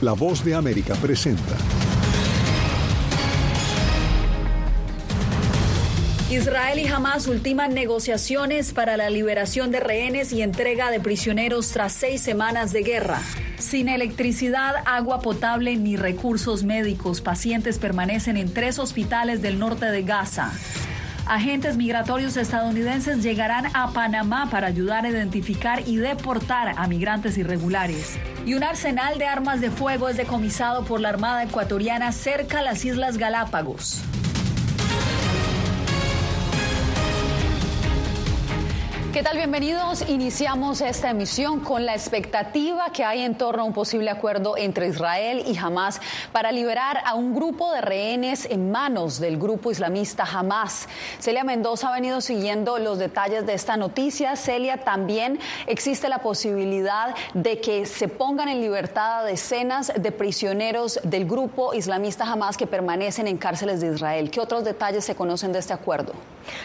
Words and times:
La 0.00 0.12
voz 0.12 0.44
de 0.44 0.54
América 0.54 0.94
presenta. 0.94 1.56
Israel 6.30 6.78
y 6.78 6.86
Hamas 6.86 7.26
ultiman 7.26 7.74
negociaciones 7.74 8.72
para 8.72 8.96
la 8.96 9.10
liberación 9.10 9.72
de 9.72 9.80
rehenes 9.80 10.32
y 10.32 10.42
entrega 10.42 10.92
de 10.92 11.00
prisioneros 11.00 11.70
tras 11.70 11.94
seis 11.94 12.20
semanas 12.20 12.72
de 12.72 12.84
guerra. 12.84 13.20
Sin 13.58 13.88
electricidad, 13.88 14.76
agua 14.86 15.20
potable 15.20 15.74
ni 15.74 15.96
recursos 15.96 16.62
médicos, 16.62 17.20
pacientes 17.20 17.78
permanecen 17.78 18.36
en 18.36 18.54
tres 18.54 18.78
hospitales 18.78 19.42
del 19.42 19.58
norte 19.58 19.86
de 19.86 20.04
Gaza. 20.04 20.52
Agentes 21.28 21.76
migratorios 21.76 22.38
estadounidenses 22.38 23.22
llegarán 23.22 23.66
a 23.74 23.92
Panamá 23.92 24.48
para 24.50 24.68
ayudar 24.68 25.04
a 25.04 25.10
identificar 25.10 25.86
y 25.86 25.96
deportar 25.96 26.72
a 26.74 26.88
migrantes 26.88 27.36
irregulares. 27.36 28.18
Y 28.46 28.54
un 28.54 28.64
arsenal 28.64 29.18
de 29.18 29.26
armas 29.26 29.60
de 29.60 29.70
fuego 29.70 30.08
es 30.08 30.16
decomisado 30.16 30.86
por 30.86 31.00
la 31.00 31.10
Armada 31.10 31.42
ecuatoriana 31.42 32.12
cerca 32.12 32.60
a 32.60 32.62
las 32.62 32.82
Islas 32.86 33.18
Galápagos. 33.18 34.02
¿Qué 39.18 39.24
tal? 39.24 39.36
Bienvenidos. 39.36 40.08
Iniciamos 40.08 40.80
esta 40.80 41.10
emisión 41.10 41.58
con 41.58 41.84
la 41.84 41.92
expectativa 41.92 42.92
que 42.92 43.02
hay 43.02 43.22
en 43.22 43.36
torno 43.36 43.62
a 43.62 43.64
un 43.64 43.72
posible 43.72 44.10
acuerdo 44.10 44.56
entre 44.56 44.86
Israel 44.86 45.42
y 45.44 45.58
Hamas 45.58 46.00
para 46.30 46.52
liberar 46.52 47.02
a 47.04 47.16
un 47.16 47.34
grupo 47.34 47.72
de 47.72 47.80
rehenes 47.80 48.46
en 48.48 48.70
manos 48.70 49.18
del 49.18 49.36
grupo 49.36 49.72
islamista 49.72 50.22
Hamas. 50.22 50.88
Celia 51.18 51.42
Mendoza 51.42 51.88
ha 51.88 51.94
venido 51.94 52.20
siguiendo 52.20 52.78
los 52.78 53.00
detalles 53.00 53.44
de 53.44 53.54
esta 53.54 53.76
noticia. 53.76 54.36
Celia, 54.36 54.84
también 54.84 55.40
existe 55.66 56.08
la 56.08 56.18
posibilidad 56.18 57.12
de 57.34 57.60
que 57.60 57.86
se 57.86 58.06
pongan 58.06 58.48
en 58.48 58.60
libertad 58.60 59.22
a 59.22 59.24
decenas 59.24 59.92
de 59.96 60.12
prisioneros 60.12 61.00
del 61.02 61.24
grupo 61.24 61.74
islamista 61.74 62.22
Hamas 62.22 62.56
que 62.56 62.68
permanecen 62.68 63.26
en 63.26 63.36
cárceles 63.36 63.80
de 63.80 63.92
Israel. 63.92 64.30
¿Qué 64.30 64.38
otros 64.38 64.62
detalles 64.62 65.04
se 65.04 65.16
conocen 65.16 65.52
de 65.52 65.58
este 65.58 65.72
acuerdo? 65.72 66.12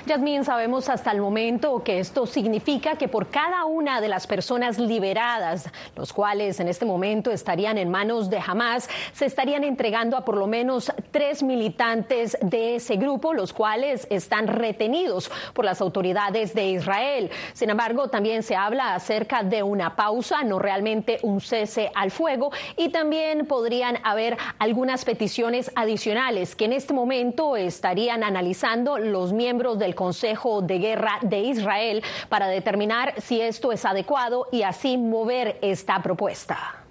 Yasmín, 0.06 0.44
sabemos 0.44 0.90
hasta 0.90 1.12
el 1.12 1.22
momento 1.22 1.84
que 1.84 2.00
esto 2.00 2.26
significa 2.26 2.96
que 2.98 3.08
por 3.08 3.30
cada 3.30 3.66
una 3.66 4.02
de 4.02 4.08
las 4.08 4.28
personas 4.28 4.80
liberadas, 4.80 5.70
los 5.96 6.14
cuales 6.14 6.60
en 6.60 6.68
este 6.68 6.86
momento 6.86 7.32
estarían 7.32 7.78
en 7.78 7.90
manos 7.90 8.30
de 8.30 8.40
Hamas, 8.46 8.90
se 9.14 9.26
estarían 9.26 9.64
entregando 9.64 10.18
a 10.18 10.26
por 10.26 10.38
lo 10.38 10.48
menos 10.48 10.92
tres 11.12 11.44
militantes 11.44 12.38
de 12.42 12.76
ese 12.76 12.96
grupo, 12.96 13.34
los 13.34 13.54
cuales 13.54 14.08
están 14.10 14.48
retenidos 14.48 15.32
por 15.54 15.66
las 15.66 15.82
autoridades 15.82 16.54
de 16.54 16.70
Israel. 16.70 17.30
Sin 17.54 17.70
embargo, 17.70 18.10
también 18.10 18.44
se 18.44 18.56
habla 18.56 18.96
acerca 18.96 19.44
de 19.44 19.64
una 19.64 19.96
pausa, 19.96 20.44
no 20.44 20.60
realmente 20.60 21.20
un 21.22 21.42
cese 21.42 21.92
al 21.96 22.12
fuego, 22.12 22.52
y 22.78 22.90
también 22.90 23.46
podrían 23.46 24.00
haber 24.04 24.38
algunas 24.60 25.06
peticiones 25.06 25.72
adicionales 25.76 26.56
que 26.56 26.66
en 26.66 26.74
este 26.74 26.94
momento 26.94 27.56
estarían 27.56 28.24
analizando 28.24 28.98
los 28.98 29.34
miembros 29.34 29.73
del 29.76 29.96
Consejo 29.96 30.62
de 30.62 30.80
Guerra 30.80 31.20
de 31.22 31.40
Israel 31.40 32.04
para 32.30 32.48
determinar 32.48 33.14
si 33.22 33.42
esto 33.42 33.72
es 33.72 33.86
adecuado 33.86 34.48
y 34.52 34.64
así 34.64 34.98
mover 34.98 35.60
esta 35.62 36.02
propuesta. 36.02 36.84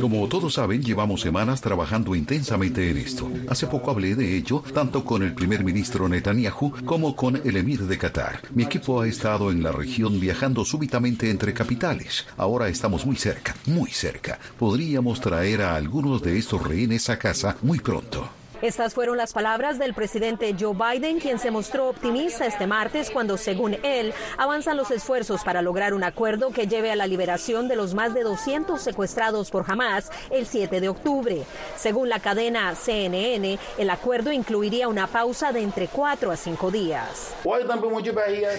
Como 0.00 0.26
todos 0.26 0.54
saben, 0.54 0.82
llevamos 0.82 1.20
semanas 1.20 1.60
trabajando 1.60 2.16
intensamente 2.16 2.90
en 2.90 2.96
esto. 2.96 3.30
Hace 3.48 3.68
poco 3.68 3.92
hablé 3.92 4.16
de 4.16 4.36
ello 4.36 4.64
tanto 4.74 5.04
con 5.04 5.22
el 5.22 5.32
primer 5.32 5.62
ministro 5.62 6.08
Netanyahu 6.08 6.84
como 6.84 7.14
con 7.14 7.36
el 7.36 7.56
emir 7.56 7.84
de 7.84 7.96
Qatar. 7.96 8.40
Mi 8.52 8.64
equipo 8.64 9.00
ha 9.00 9.06
estado 9.06 9.52
en 9.52 9.62
la 9.62 9.70
región 9.70 10.18
viajando 10.18 10.64
súbitamente 10.64 11.30
entre 11.30 11.54
capitales. 11.54 12.26
Ahora 12.36 12.68
estamos 12.68 13.06
muy 13.06 13.14
cerca, 13.14 13.54
muy 13.66 13.92
cerca. 13.92 14.40
Podríamos 14.58 15.20
traer 15.20 15.62
a 15.62 15.76
algunos 15.76 16.20
de 16.20 16.36
estos 16.36 16.60
rehenes 16.60 17.08
a 17.10 17.16
casa 17.16 17.56
muy 17.62 17.78
pronto. 17.78 18.39
Estas 18.62 18.92
fueron 18.92 19.16
las 19.16 19.32
palabras 19.32 19.78
del 19.78 19.94
presidente 19.94 20.54
Joe 20.58 20.74
Biden, 20.74 21.18
quien 21.18 21.38
se 21.38 21.50
mostró 21.50 21.88
optimista 21.88 22.44
este 22.44 22.66
martes 22.66 23.10
cuando, 23.10 23.38
según 23.38 23.78
él, 23.82 24.12
avanzan 24.36 24.76
los 24.76 24.90
esfuerzos 24.90 25.42
para 25.44 25.62
lograr 25.62 25.94
un 25.94 26.04
acuerdo 26.04 26.50
que 26.50 26.66
lleve 26.66 26.90
a 26.90 26.96
la 26.96 27.06
liberación 27.06 27.68
de 27.68 27.76
los 27.76 27.94
más 27.94 28.12
de 28.12 28.22
200 28.22 28.78
secuestrados 28.78 29.50
por 29.50 29.64
Hamas 29.66 30.10
el 30.30 30.44
7 30.44 30.78
de 30.78 30.90
octubre. 30.90 31.42
Según 31.78 32.10
la 32.10 32.20
cadena 32.20 32.74
CNN, 32.74 33.58
el 33.78 33.88
acuerdo 33.88 34.30
incluiría 34.30 34.88
una 34.88 35.06
pausa 35.06 35.52
de 35.52 35.62
entre 35.62 35.88
4 35.88 36.30
a 36.30 36.36
5 36.36 36.70
días. 36.70 37.34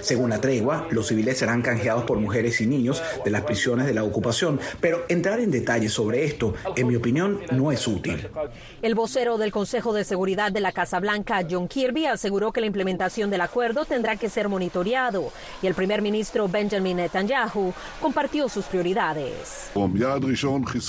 Según 0.01 0.31
la 0.31 0.41
tregua, 0.41 0.87
los 0.89 1.09
civiles 1.09 1.37
serán 1.37 1.61
canjeados 1.61 2.05
por 2.05 2.17
mujeres 2.17 2.59
y 2.59 2.65
niños 2.65 3.03
de 3.23 3.29
las 3.29 3.43
prisiones 3.43 3.85
de 3.85 3.93
la 3.93 4.03
ocupación, 4.03 4.59
pero 4.79 5.05
entrar 5.09 5.39
en 5.39 5.51
detalles 5.51 5.93
sobre 5.93 6.25
esto, 6.25 6.55
en 6.75 6.87
mi 6.87 6.95
opinión, 6.95 7.39
no 7.51 7.71
es 7.71 7.87
útil. 7.87 8.27
El 8.81 8.95
vocero 8.95 9.37
del 9.37 9.51
Consejo 9.51 9.90
de 9.93 10.03
Seguridad 10.03 10.51
de 10.51 10.59
la 10.61 10.71
Casa 10.71 10.99
Blanca, 10.99 11.45
John 11.49 11.67
Kirby, 11.67 12.05
aseguró 12.05 12.51
que 12.51 12.61
la 12.61 12.67
implementación 12.67 13.29
del 13.29 13.41
acuerdo 13.41 13.85
tendrá 13.85 14.15
que 14.15 14.29
ser 14.29 14.49
monitoreado 14.49 15.31
y 15.61 15.67
el 15.67 15.73
primer 15.73 16.01
ministro 16.01 16.47
Benjamin 16.47 16.97
Netanyahu 16.97 17.73
compartió 18.01 18.49
sus 18.49 18.65
prioridades. 18.65 19.71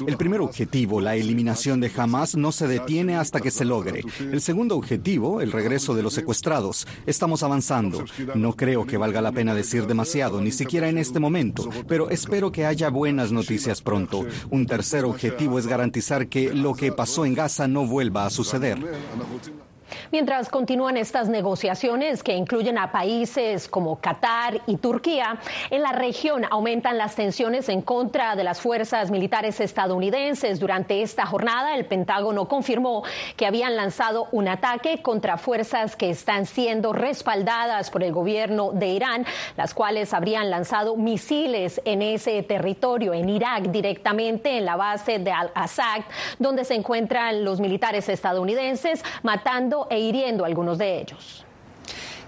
El 0.06 0.16
primer 0.16 0.40
objetivo, 0.40 1.00
la 1.00 1.16
eliminación 1.16 1.80
de 1.80 1.90
Hamas, 1.96 2.36
no 2.36 2.52
se 2.52 2.66
detiene 2.66 3.16
hasta 3.16 3.40
que 3.40 3.50
se 3.50 3.64
logre. 3.64 4.02
El 4.20 4.40
segundo 4.40 4.76
objetivo, 4.76 5.40
el 5.40 5.52
regreso 5.52 5.94
de 5.94 6.02
los 6.02 6.14
secuestrados. 6.14 6.86
Estamos 7.06 7.42
avanzando. 7.42 8.04
No 8.34 8.54
creo 8.54 8.86
que 8.86 8.96
valga 8.96 9.20
la 9.20 9.32
pena 9.32 9.54
decir 9.54 9.86
demasiado, 9.86 10.40
ni 10.40 10.52
siquiera 10.52 10.88
en 10.88 10.98
este 10.98 11.20
momento, 11.20 11.68
pero 11.86 12.10
espero 12.10 12.52
que 12.52 12.66
haya 12.66 12.90
buenas 12.90 13.32
noticias 13.32 13.82
pronto. 13.82 14.24
Un 14.50 14.66
tercer 14.66 15.04
objetivo 15.04 15.58
es 15.58 15.66
garantizar 15.66 16.28
que 16.28 16.52
lo 16.52 16.74
que 16.74 16.92
pasó 16.92 17.24
en 17.24 17.34
Gaza 17.34 17.68
no 17.68 17.86
vuelva 17.86 18.26
a 18.26 18.30
suceder. 18.30 18.78
לכן 18.92 19.12
אנחנו 19.12 19.34
רוצים, 19.34 19.71
Mientras 20.12 20.50
continúan 20.50 20.98
estas 20.98 21.30
negociaciones 21.30 22.22
que 22.22 22.36
incluyen 22.36 22.76
a 22.76 22.92
países 22.92 23.66
como 23.66 23.98
Qatar 23.98 24.60
y 24.66 24.76
Turquía, 24.76 25.38
en 25.70 25.80
la 25.80 25.92
región 25.92 26.44
aumentan 26.50 26.98
las 26.98 27.14
tensiones 27.14 27.70
en 27.70 27.80
contra 27.80 28.36
de 28.36 28.44
las 28.44 28.60
fuerzas 28.60 29.10
militares 29.10 29.58
estadounidenses. 29.58 30.60
Durante 30.60 31.00
esta 31.00 31.24
jornada, 31.24 31.76
el 31.76 31.86
Pentágono 31.86 32.46
confirmó 32.46 33.04
que 33.38 33.46
habían 33.46 33.74
lanzado 33.74 34.28
un 34.32 34.48
ataque 34.48 35.00
contra 35.00 35.38
fuerzas 35.38 35.96
que 35.96 36.10
están 36.10 36.44
siendo 36.44 36.92
respaldadas 36.92 37.88
por 37.88 38.02
el 38.02 38.12
gobierno 38.12 38.72
de 38.72 38.88
Irán, 38.88 39.24
las 39.56 39.72
cuales 39.72 40.12
habrían 40.12 40.50
lanzado 40.50 40.94
misiles 40.94 41.80
en 41.86 42.02
ese 42.02 42.42
territorio, 42.42 43.14
en 43.14 43.30
Irak, 43.30 43.70
directamente 43.70 44.58
en 44.58 44.66
la 44.66 44.76
base 44.76 45.18
de 45.20 45.32
Al-Assad, 45.32 46.02
donde 46.38 46.66
se 46.66 46.74
encuentran 46.74 47.46
los 47.46 47.60
militares 47.60 48.10
estadounidenses, 48.10 49.02
matando 49.22 49.86
e 49.88 50.01
hiriendo 50.08 50.44
a 50.44 50.46
algunos 50.46 50.78
de 50.78 51.00
ellos. 51.00 51.44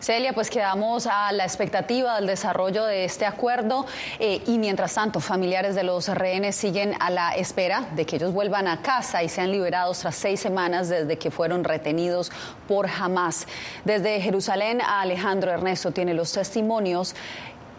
Celia, 0.04 0.34
pues 0.34 0.50
quedamos 0.50 1.06
a 1.06 1.32
la 1.32 1.44
expectativa 1.44 2.16
del 2.16 2.26
desarrollo 2.26 2.84
de 2.84 3.06
este 3.06 3.24
acuerdo 3.24 3.86
eh, 4.18 4.42
y 4.46 4.58
mientras 4.58 4.92
tanto 4.92 5.18
familiares 5.18 5.74
de 5.74 5.82
los 5.82 6.08
rehenes 6.08 6.56
siguen 6.56 6.94
a 7.00 7.08
la 7.08 7.34
espera 7.34 7.88
de 7.96 8.04
que 8.04 8.16
ellos 8.16 8.34
vuelvan 8.34 8.68
a 8.68 8.82
casa 8.82 9.22
y 9.22 9.30
sean 9.30 9.50
liberados 9.50 10.00
tras 10.00 10.14
seis 10.14 10.40
semanas 10.40 10.90
desde 10.90 11.16
que 11.16 11.30
fueron 11.30 11.64
retenidos 11.64 12.30
por 12.68 12.86
Hamas. 12.86 13.46
Desde 13.86 14.20
Jerusalén 14.20 14.82
a 14.82 15.00
Alejandro 15.00 15.50
Ernesto 15.50 15.90
tiene 15.90 16.12
los 16.12 16.30
testimonios, 16.32 17.14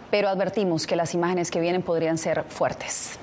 pero 0.10 0.28
advertimos 0.28 0.88
que 0.88 0.96
las 0.96 1.14
imágenes 1.14 1.52
que 1.52 1.60
vienen 1.60 1.84
podrían 1.84 2.18
ser 2.18 2.44
fuertes. 2.50 3.20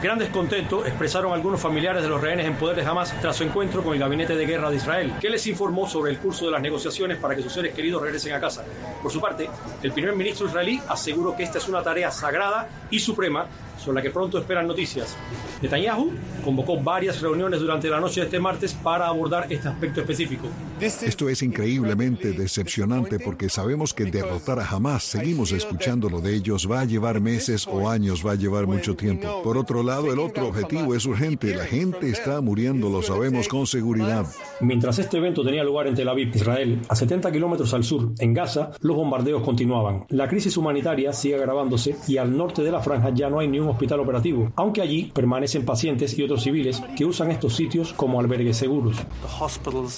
Gran 0.00 0.16
descontento 0.16 0.86
expresaron 0.86 1.32
algunos 1.32 1.60
familiares 1.60 2.04
de 2.04 2.08
los 2.08 2.20
rehenes 2.20 2.46
en 2.46 2.54
poder 2.54 2.76
de 2.76 2.86
Hamas 2.86 3.12
tras 3.20 3.34
su 3.34 3.42
encuentro 3.42 3.82
con 3.82 3.94
el 3.94 3.98
gabinete 3.98 4.36
de 4.36 4.46
guerra 4.46 4.70
de 4.70 4.76
Israel, 4.76 5.14
que 5.20 5.28
les 5.28 5.44
informó 5.48 5.88
sobre 5.88 6.12
el 6.12 6.18
curso 6.18 6.44
de 6.44 6.52
las 6.52 6.62
negociaciones 6.62 7.18
para 7.18 7.34
que 7.34 7.42
sus 7.42 7.52
seres 7.52 7.74
queridos 7.74 8.00
regresen 8.00 8.32
a 8.32 8.40
casa. 8.40 8.64
Por 9.02 9.10
su 9.10 9.20
parte, 9.20 9.50
el 9.82 9.90
primer 9.90 10.14
ministro 10.14 10.46
israelí 10.46 10.80
aseguró 10.88 11.34
que 11.34 11.42
esta 11.42 11.58
es 11.58 11.66
una 11.68 11.82
tarea 11.82 12.12
sagrada 12.12 12.68
y 12.90 13.00
suprema 13.00 13.46
sobre 13.78 13.96
la 13.96 14.02
que 14.02 14.10
pronto 14.10 14.38
esperan 14.38 14.66
noticias. 14.66 15.16
Netanyahu 15.62 16.10
convocó 16.44 16.80
varias 16.80 17.20
reuniones 17.20 17.60
durante 17.60 17.88
la 17.88 18.00
noche 18.00 18.20
de 18.20 18.26
este 18.26 18.40
martes 18.40 18.74
para 18.74 19.06
abordar 19.06 19.46
este 19.50 19.68
aspecto 19.68 20.00
específico. 20.00 20.48
Esto 20.80 21.28
es 21.28 21.42
increíblemente 21.42 22.32
decepcionante 22.32 23.18
porque 23.18 23.48
sabemos 23.48 23.94
que 23.94 24.04
derrotar 24.04 24.60
a 24.60 24.68
Hamas, 24.68 25.02
seguimos 25.02 25.52
escuchando 25.52 26.08
lo 26.08 26.20
de 26.20 26.34
ellos, 26.34 26.70
va 26.70 26.80
a 26.80 26.84
llevar 26.84 27.20
meses 27.20 27.66
o 27.66 27.88
años, 27.88 28.24
va 28.26 28.32
a 28.32 28.34
llevar 28.36 28.66
mucho 28.66 28.94
tiempo. 28.94 29.42
Por 29.42 29.58
otro 29.58 29.82
lado, 29.82 30.12
el 30.12 30.18
otro 30.18 30.48
objetivo 30.48 30.94
es 30.94 31.04
urgente. 31.06 31.54
La 31.54 31.64
gente 31.64 32.10
está 32.10 32.40
muriendo, 32.40 32.88
lo 32.88 33.02
sabemos 33.02 33.48
con 33.48 33.66
seguridad. 33.66 34.26
Mientras 34.60 34.98
este 34.98 35.18
evento 35.18 35.44
tenía 35.44 35.64
lugar 35.64 35.86
en 35.86 35.94
Tel 35.94 36.08
Aviv, 36.08 36.34
Israel, 36.34 36.80
a 36.88 36.94
70 36.94 37.30
kilómetros 37.32 37.74
al 37.74 37.84
sur, 37.84 38.12
en 38.18 38.34
Gaza, 38.34 38.70
los 38.80 38.96
bombardeos 38.96 39.42
continuaban. 39.42 40.04
La 40.10 40.28
crisis 40.28 40.56
humanitaria 40.56 41.12
sigue 41.12 41.36
agravándose 41.36 41.96
y 42.06 42.16
al 42.16 42.36
norte 42.36 42.62
de 42.62 42.70
la 42.70 42.80
franja 42.80 43.10
ya 43.10 43.28
no 43.28 43.40
hay 43.40 43.48
ni 43.48 43.60
un 43.60 43.67
un 43.68 43.74
hospital 43.74 44.00
operativo, 44.00 44.50
aunque 44.56 44.80
allí 44.80 45.10
permanecen 45.14 45.64
pacientes 45.64 46.18
y 46.18 46.22
otros 46.22 46.42
civiles 46.42 46.82
que 46.96 47.04
usan 47.04 47.30
estos 47.30 47.54
sitios 47.54 47.92
como 47.92 48.18
albergues 48.18 48.56
seguros. 48.56 48.96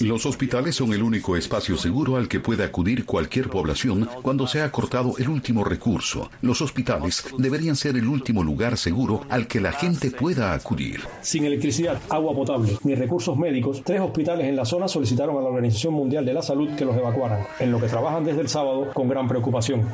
Los 0.01 0.25
hospitales 0.25 0.75
son 0.75 0.93
el 0.93 1.01
único 1.01 1.37
espacio 1.37 1.77
seguro 1.77 2.17
al 2.17 2.27
que 2.27 2.39
puede 2.39 2.63
acudir 2.63 3.05
cualquier 3.05 3.49
población 3.49 4.09
cuando 4.21 4.47
se 4.47 4.61
ha 4.61 4.71
cortado 4.71 5.13
el 5.17 5.29
último 5.29 5.63
recurso. 5.63 6.29
Los 6.41 6.61
hospitales 6.61 7.25
deberían 7.37 7.75
ser 7.75 7.95
el 7.95 8.07
último 8.07 8.43
lugar 8.43 8.77
seguro 8.77 9.21
al 9.29 9.47
que 9.47 9.61
la 9.61 9.71
gente 9.71 10.11
pueda 10.11 10.53
acudir. 10.53 11.01
Sin 11.21 11.45
electricidad, 11.45 11.99
agua 12.09 12.33
potable 12.33 12.77
ni 12.83 12.95
recursos 12.95 13.37
médicos, 13.37 13.81
tres 13.83 14.01
hospitales 14.01 14.47
en 14.47 14.55
la 14.55 14.65
zona 14.65 14.87
solicitaron 14.87 15.37
a 15.37 15.41
la 15.41 15.49
Organización 15.49 15.93
Mundial 15.93 16.25
de 16.25 16.33
la 16.33 16.41
Salud 16.41 16.69
que 16.75 16.85
los 16.85 16.95
evacuaran, 16.95 17.45
en 17.59 17.71
lo 17.71 17.79
que 17.79 17.87
trabajan 17.87 18.23
desde 18.23 18.41
el 18.41 18.49
sábado 18.49 18.89
con 18.93 19.07
gran 19.07 19.27
preocupación. 19.27 19.85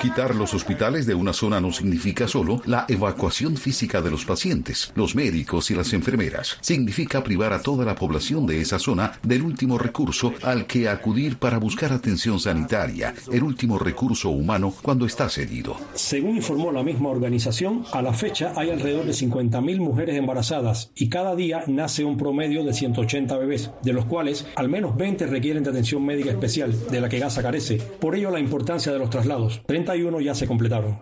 Quitar 0.00 0.34
los 0.34 0.54
hospitales 0.54 1.06
de 1.06 1.14
una 1.14 1.32
zona 1.32 1.60
no 1.60 1.72
significa 1.72 2.26
solo 2.26 2.60
la 2.66 2.86
evacuación 2.88 3.56
física 3.56 4.00
de 4.00 4.10
los 4.10 4.24
pacientes, 4.24 4.92
los 4.94 5.14
médicos 5.14 5.70
y 5.70 5.74
las 5.74 5.92
enfermeras. 5.92 6.58
Significa 6.60 7.22
privar 7.22 7.52
a 7.52 7.62
toda 7.62 7.84
la 7.84 7.94
población 7.94 8.46
de 8.46 8.60
esa 8.60 8.78
zona 8.78 9.12
del 9.22 9.42
último 9.42 9.78
recurso 9.78 10.32
al 10.42 10.66
que 10.66 10.88
acudir 10.88 11.36
para 11.38 11.58
buscar 11.58 11.92
atención 11.92 12.40
sanitaria, 12.40 13.14
el 13.32 13.42
último 13.42 13.78
recurso 13.78 14.30
humano 14.30 14.74
cuando 14.82 15.06
estás 15.06 15.38
herido. 15.38 15.76
Según 15.94 16.36
informó 16.36 16.72
la 16.72 16.82
misma 16.82 17.10
organización, 17.10 17.84
a 17.92 18.02
la 18.02 18.12
fecha 18.12 18.52
hay 18.56 18.70
alrededor 18.70 19.04
de 19.04 19.12
50.000 19.12 19.78
mujeres 19.78 20.16
embarazadas 20.16 20.90
y 20.94 21.08
cada 21.08 21.34
día 21.34 21.64
nace 21.66 22.04
un 22.04 22.16
promedio 22.16 22.64
de 22.64 22.72
180 22.72 23.36
bebés, 23.38 23.70
de 23.82 23.92
los 23.92 24.04
cuales 24.06 24.46
al 24.56 24.68
menos 24.68 24.96
20 24.96 25.26
requieren 25.26 25.62
de 25.62 25.70
atención 25.70 26.04
médica 26.04 26.30
especial, 26.30 26.74
de 26.90 27.00
la 27.00 27.08
que 27.08 27.18
Gaza 27.18 27.42
carece. 27.42 27.76
Por 27.76 28.14
ello 28.14 28.30
la 28.30 28.40
importancia 28.40 28.92
de 28.92 28.98
los 28.98 29.10
traslados. 29.10 29.62
31 29.66 30.20
ya 30.20 30.34
se 30.34 30.46
completaron. 30.46 30.98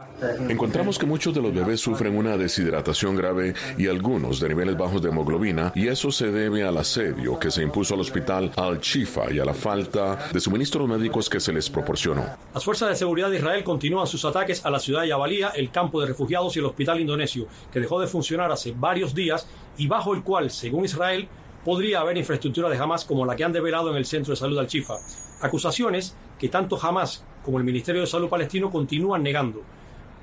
Encontramos 0.49 0.99
que 0.99 1.06
muchos 1.06 1.35
de 1.35 1.43
los 1.43 1.51
bebés 1.52 1.81
sufren 1.81 2.16
una 2.16 2.37
deshidratación 2.37 3.16
grave 3.16 3.54
y 3.78 3.87
algunos 3.87 4.40
de 4.40 4.49
niveles 4.49 4.76
bajos 4.76 5.02
de 5.02 5.10
hemoglobina 5.10 5.72
y 5.75 5.88
eso 5.88 6.10
se 6.10 6.31
debe 6.31 6.62
al 6.64 6.76
asedio 6.76 7.38
que 7.38 7.50
se 7.50 7.62
impuso 7.62 7.94
al 7.94 8.00
hospital 8.00 8.52
Al-Chifa 8.56 9.31
y 9.32 9.38
a 9.38 9.44
la 9.44 9.54
falta 9.54 10.31
de 10.32 10.40
suministros 10.40 10.88
médicos 10.88 11.28
que 11.28 11.40
se 11.40 11.52
les 11.52 11.69
proporcionó. 11.70 12.25
Las 12.54 12.64
fuerzas 12.64 12.88
de 12.88 12.96
seguridad 12.96 13.31
de 13.31 13.37
Israel 13.37 13.64
continúan 13.64 14.06
sus 14.06 14.25
ataques 14.25 14.64
a 14.64 14.70
la 14.70 14.78
ciudad 14.78 15.02
de 15.02 15.08
Yabalía, 15.08 15.49
el 15.50 15.70
campo 15.70 16.00
de 16.00 16.06
refugiados 16.06 16.56
y 16.56 16.60
el 16.60 16.66
hospital 16.66 17.00
indonesio, 17.00 17.46
que 17.72 17.81
dejó 17.81 18.00
de 18.00 18.06
funcionar 18.06 18.52
hace 18.52 18.72
varios 18.76 19.14
días 19.14 19.46
y 19.76 19.87
bajo 19.87 20.14
el 20.14 20.22
cual, 20.22 20.50
según 20.50 20.84
Israel, 20.84 21.28
podría 21.64 22.00
haber 22.00 22.16
infraestructura 22.16 22.69
de 22.69 22.76
Hamas 22.76 23.04
como 23.04 23.25
la 23.25 23.37
que 23.37 23.44
han 23.44 23.52
develado 23.52 23.90
en 23.90 23.96
el 23.96 24.04
centro 24.04 24.32
de 24.32 24.37
salud 24.37 24.58
Al-Chifa. 24.58 24.94
Acusaciones 25.40 26.16
que 26.38 26.49
tanto 26.49 26.78
Hamas 26.81 27.25
como 27.44 27.58
el 27.58 27.64
Ministerio 27.64 28.00
de 28.00 28.06
Salud 28.06 28.28
palestino 28.28 28.70
continúan 28.70 29.22
negando. 29.22 29.62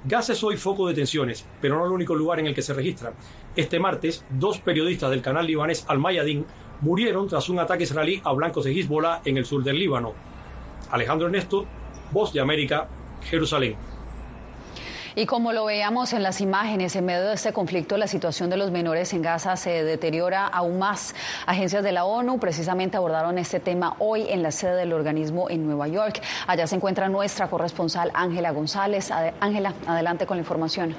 Gaza 0.05 0.31
es 0.31 0.43
hoy 0.45 0.55
foco 0.55 0.87
de 0.87 0.93
tensiones, 0.93 1.45
pero 1.59 1.77
no 1.77 1.85
el 1.85 1.91
único 1.91 2.15
lugar 2.15 2.39
en 2.39 2.47
el 2.47 2.55
que 2.55 2.61
se 2.61 2.73
registran. 2.73 3.13
Este 3.57 3.79
martes, 3.79 4.23
dos 4.29 4.59
periodistas 4.59 5.09
del 5.09 5.21
canal 5.21 5.45
libanés 5.45 5.83
Al 5.89 5.99
Mayadin 5.99 6.45
murieron 6.79 7.27
tras 7.27 7.49
un 7.49 7.59
ataque 7.59 7.83
israelí 7.83 8.21
a 8.23 8.31
blancos 8.31 8.63
de 8.63 8.71
Hezbollah 8.71 9.21
en 9.25 9.35
el 9.35 9.45
sur 9.45 9.61
del 9.61 9.77
Líbano. 9.77 10.13
Alejandro 10.91 11.27
Ernesto, 11.27 11.65
Voz 12.11 12.31
de 12.31 12.39
América, 12.39 12.87
Jerusalén. 13.23 13.75
Y 15.15 15.25
como 15.25 15.53
lo 15.53 15.65
veíamos 15.65 16.13
en 16.13 16.23
las 16.23 16.41
imágenes, 16.41 16.95
en 16.95 17.05
medio 17.05 17.27
de 17.27 17.33
este 17.33 17.51
conflicto, 17.53 17.97
la 17.97 18.07
situación 18.07 18.49
de 18.49 18.57
los 18.57 18.71
menores 18.71 19.13
en 19.13 19.21
Gaza 19.21 19.55
se 19.55 19.83
deteriora 19.83 20.45
aún 20.45 20.79
más. 20.79 21.15
Agencias 21.45 21.83
de 21.83 21.91
la 21.91 22.05
ONU 22.05 22.39
precisamente 22.39 22.97
abordaron 22.97 23.37
este 23.37 23.59
tema 23.59 23.95
hoy 23.99 24.27
en 24.29 24.43
la 24.43 24.51
sede 24.51 24.75
del 24.75 24.93
organismo 24.93 25.49
en 25.49 25.65
Nueva 25.65 25.87
York. 25.87 26.21
Allá 26.47 26.67
se 26.67 26.75
encuentra 26.75 27.09
nuestra 27.09 27.47
corresponsal 27.47 28.11
Ángela 28.13 28.51
González. 28.51 29.11
Ángela, 29.39 29.73
adelante 29.87 30.25
con 30.25 30.37
la 30.37 30.41
información. 30.41 30.95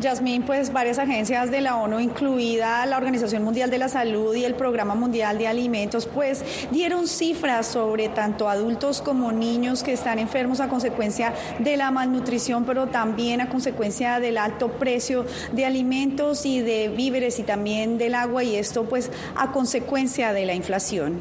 Yasmín, 0.00 0.42
pues 0.42 0.72
varias 0.72 0.98
agencias 0.98 1.50
de 1.50 1.60
la 1.60 1.76
ONU, 1.76 2.00
incluida 2.00 2.84
la 2.86 2.96
Organización 2.96 3.44
Mundial 3.44 3.70
de 3.70 3.78
la 3.78 3.88
Salud 3.88 4.34
y 4.34 4.44
el 4.44 4.54
Programa 4.54 4.94
Mundial 4.94 5.38
de 5.38 5.46
Alimentos, 5.46 6.06
pues 6.06 6.42
dieron 6.70 7.06
cifras 7.06 7.66
sobre 7.66 8.08
tanto 8.08 8.48
adultos 8.48 9.02
como 9.02 9.30
niños 9.30 9.82
que 9.82 9.92
están 9.92 10.18
enfermos 10.18 10.60
a 10.60 10.68
consecuencia 10.68 11.34
de 11.58 11.76
la 11.76 11.90
malnutrición, 11.90 12.64
pero 12.64 12.86
también 12.86 13.40
a 13.40 13.48
consecuencia 13.48 14.20
del 14.20 14.38
alto 14.38 14.72
precio 14.72 15.26
de 15.52 15.66
alimentos 15.66 16.46
y 16.46 16.60
de 16.60 16.88
víveres 16.88 17.38
y 17.38 17.42
también 17.42 17.98
del 17.98 18.14
agua 18.14 18.42
y 18.42 18.56
esto 18.56 18.84
pues 18.84 19.10
a 19.36 19.52
consecuencia 19.52 20.32
de 20.32 20.46
la 20.46 20.54
inflación. 20.54 21.20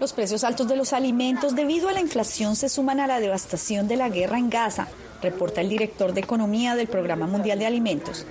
Los 0.00 0.12
precios 0.12 0.44
altos 0.44 0.68
de 0.68 0.76
los 0.76 0.92
alimentos 0.92 1.56
debido 1.56 1.88
a 1.88 1.92
la 1.92 2.00
inflación 2.00 2.54
se 2.54 2.68
suman 2.68 3.00
a 3.00 3.08
la 3.08 3.18
devastación 3.18 3.88
de 3.88 3.96
la 3.96 4.08
guerra 4.08 4.38
en 4.38 4.48
Gaza 4.48 4.86
reporta 5.22 5.60
el 5.60 5.68
director 5.68 6.12
de 6.12 6.20
Economía 6.20 6.76
del 6.76 6.88
Programa 6.88 7.26
Mundial 7.26 7.58
de 7.58 7.66
Alimentos. 7.66 8.26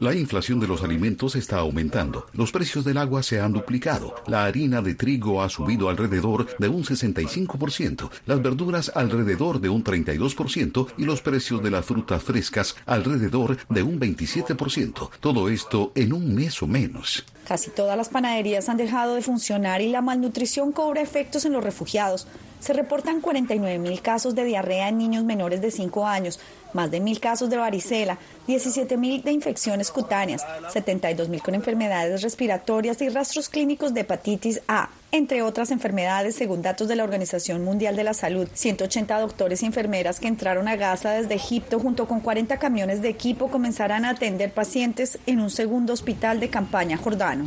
La 0.00 0.14
inflación 0.14 0.58
de 0.58 0.66
los 0.66 0.82
alimentos 0.82 1.36
está 1.36 1.58
aumentando. 1.58 2.26
Los 2.32 2.50
precios 2.50 2.84
del 2.84 2.98
agua 2.98 3.22
se 3.22 3.40
han 3.40 3.52
duplicado. 3.52 4.16
La 4.26 4.46
harina 4.46 4.82
de 4.82 4.96
trigo 4.96 5.42
ha 5.42 5.48
subido 5.48 5.88
alrededor 5.88 6.48
de 6.58 6.68
un 6.68 6.82
65%, 6.82 8.10
las 8.26 8.42
verduras 8.42 8.90
alrededor 8.96 9.60
de 9.60 9.68
un 9.68 9.84
32% 9.84 10.88
y 10.98 11.04
los 11.04 11.22
precios 11.22 11.62
de 11.62 11.70
las 11.70 11.84
frutas 11.84 12.20
frescas 12.20 12.74
alrededor 12.84 13.58
de 13.68 13.84
un 13.84 14.00
27%. 14.00 15.10
Todo 15.20 15.48
esto 15.48 15.92
en 15.94 16.12
un 16.12 16.34
mes 16.34 16.60
o 16.60 16.66
menos. 16.66 17.24
Casi 17.46 17.70
todas 17.70 17.96
las 17.96 18.08
panaderías 18.08 18.68
han 18.68 18.76
dejado 18.76 19.14
de 19.14 19.22
funcionar 19.22 19.82
y 19.82 19.88
la 19.88 20.02
malnutrición 20.02 20.72
cobra 20.72 21.00
efectos 21.00 21.44
en 21.44 21.52
los 21.52 21.62
refugiados. 21.62 22.26
Se 22.58 22.72
reportan 22.72 23.20
49 23.20 23.78
mil 23.78 24.00
casos 24.02 24.34
de 24.34 24.44
diarrea 24.44 24.88
en 24.88 24.98
niños 24.98 25.24
menores 25.24 25.60
de 25.60 25.70
5 25.70 26.06
años, 26.06 26.38
más 26.72 26.90
de 26.90 27.00
mil 27.00 27.20
casos 27.20 27.50
de 27.50 27.56
varicela, 27.56 28.18
17 28.46 28.96
mil 28.96 29.22
de 29.22 29.32
infecciones 29.32 29.90
cutáneas, 29.90 30.44
72 30.72 31.28
mil 31.28 31.42
con 31.42 31.54
enfermedades 31.54 32.22
respiratorias 32.22 33.00
y 33.02 33.08
rastros 33.08 33.48
clínicos 33.48 33.94
de 33.94 34.00
hepatitis 34.00 34.60
A 34.68 34.90
entre 35.12 35.42
otras 35.42 35.70
enfermedades, 35.70 36.34
según 36.34 36.62
datos 36.62 36.88
de 36.88 36.96
la 36.96 37.04
Organización 37.04 37.62
Mundial 37.62 37.96
de 37.96 38.02
la 38.02 38.14
Salud. 38.14 38.48
180 38.54 39.20
doctores 39.20 39.62
y 39.62 39.66
enfermeras 39.66 40.20
que 40.20 40.26
entraron 40.26 40.68
a 40.68 40.76
Gaza 40.76 41.10
desde 41.10 41.34
Egipto 41.34 41.78
junto 41.78 42.08
con 42.08 42.20
40 42.20 42.56
camiones 42.56 43.02
de 43.02 43.10
equipo 43.10 43.48
comenzarán 43.48 44.06
a 44.06 44.10
atender 44.10 44.52
pacientes 44.52 45.18
en 45.26 45.40
un 45.40 45.50
segundo 45.50 45.92
hospital 45.92 46.40
de 46.40 46.48
campaña 46.48 46.96
jordano. 46.96 47.46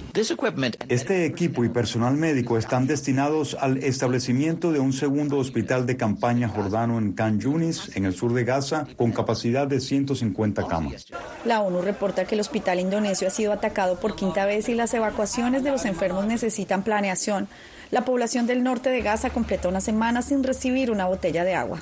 Este 0.90 1.26
equipo 1.26 1.66
y 1.66 1.70
personal 1.70 2.16
médico 2.16 2.60
están 2.60 2.86
destinados 2.86 3.58
al 3.60 3.78
establecimiento 3.78 4.72
de 4.72 4.80
un 4.80 4.94
segundo 4.94 5.38
hospital 5.38 5.88
de 5.88 5.98
campaña 5.98 6.48
jordano 6.48 7.00
en 7.00 7.14
Khan 7.14 7.40
Yunis, 7.40 7.96
en 7.96 8.06
el 8.06 8.14
sur 8.14 8.34
de 8.34 8.44
Gaza, 8.44 8.86
con 8.96 9.12
capacidad 9.12 9.66
de 9.66 9.80
150 9.80 10.68
camas. 10.68 11.08
La 11.46 11.62
ONU 11.62 11.82
reporta 11.82 12.26
que 12.26 12.36
el 12.36 12.42
hospital 12.42 12.80
indonesio 12.80 13.28
ha 13.28 13.32
sido 13.32 13.52
atacado 13.52 14.00
por 14.00 14.16
quinta 14.16 14.46
vez 14.46 14.70
y 14.70 14.76
las 14.76 14.94
evacuaciones 14.94 15.64
de 15.64 15.72
los 15.72 15.86
enfermos 15.86 16.28
necesitan 16.28 16.84
planeación. 16.84 17.48
La 17.92 18.04
población 18.04 18.48
del 18.48 18.64
norte 18.64 18.90
de 18.90 19.02
Gaza 19.02 19.30
completó 19.30 19.70
una 19.70 19.82
semana 19.82 20.22
sin 20.22 20.44
recibir 20.44 20.92
una 20.92 21.06
botella 21.06 21.44
de 21.44 21.56
agua. 21.56 21.82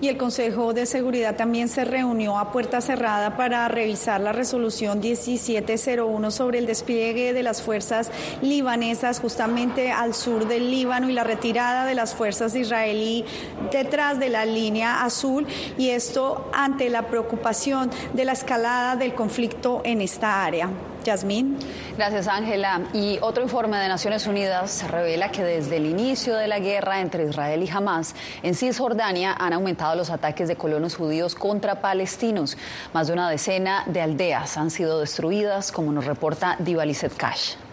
Y 0.00 0.06
el 0.06 0.16
Consejo 0.16 0.74
de 0.74 0.86
Seguridad 0.86 1.34
también 1.34 1.68
se 1.68 1.84
reunió 1.84 2.38
a 2.38 2.52
puerta 2.52 2.80
cerrada 2.80 3.36
para 3.36 3.66
revisar 3.66 4.20
la 4.20 4.30
resolución 4.30 5.00
1701 5.00 6.30
sobre 6.30 6.58
el 6.58 6.66
despliegue 6.66 7.32
de 7.32 7.42
las 7.42 7.62
fuerzas 7.62 8.12
libanesas 8.40 9.18
justamente 9.18 9.90
al 9.90 10.14
sur 10.14 10.46
del 10.46 10.70
Líbano 10.70 11.10
y 11.10 11.14
la 11.14 11.24
retirada 11.24 11.84
de 11.84 11.96
las 11.96 12.14
fuerzas 12.14 12.54
israelí 12.54 13.24
detrás 13.72 14.20
de 14.20 14.28
la 14.28 14.44
línea 14.44 15.04
azul 15.04 15.48
y 15.76 15.88
esto 15.88 16.48
ante 16.54 16.90
la 16.90 17.08
preocupación 17.08 17.90
de 18.12 18.24
la 18.24 18.32
escalada 18.32 18.94
del 18.94 19.14
conflicto 19.14 19.82
en 19.84 20.00
esta 20.00 20.44
área. 20.44 20.70
Yasmín. 21.04 21.58
Gracias, 21.96 22.28
Ángela. 22.28 22.82
Y 22.92 23.18
otro 23.20 23.42
informe 23.42 23.78
de 23.78 23.88
Naciones 23.88 24.26
Unidas 24.26 24.84
revela 24.90 25.30
que 25.30 25.42
desde 25.42 25.76
el 25.76 25.86
inicio 25.86 26.36
de 26.36 26.48
la 26.48 26.58
guerra 26.58 27.00
entre 27.00 27.24
Israel 27.24 27.62
y 27.62 27.70
Hamas, 27.70 28.14
en 28.42 28.54
Cisjordania 28.54 29.34
han 29.38 29.52
aumentado 29.52 29.94
los 29.94 30.10
ataques 30.10 30.48
de 30.48 30.56
colonos 30.56 30.96
judíos 30.96 31.34
contra 31.34 31.80
palestinos. 31.80 32.56
Más 32.92 33.06
de 33.06 33.12
una 33.12 33.30
decena 33.30 33.84
de 33.86 34.00
aldeas 34.00 34.56
han 34.56 34.70
sido 34.70 35.00
destruidas, 35.00 35.72
como 35.72 35.92
nos 35.92 36.04
reporta 36.04 36.56
Divaliset 36.58 37.16
Kash. 37.16 37.67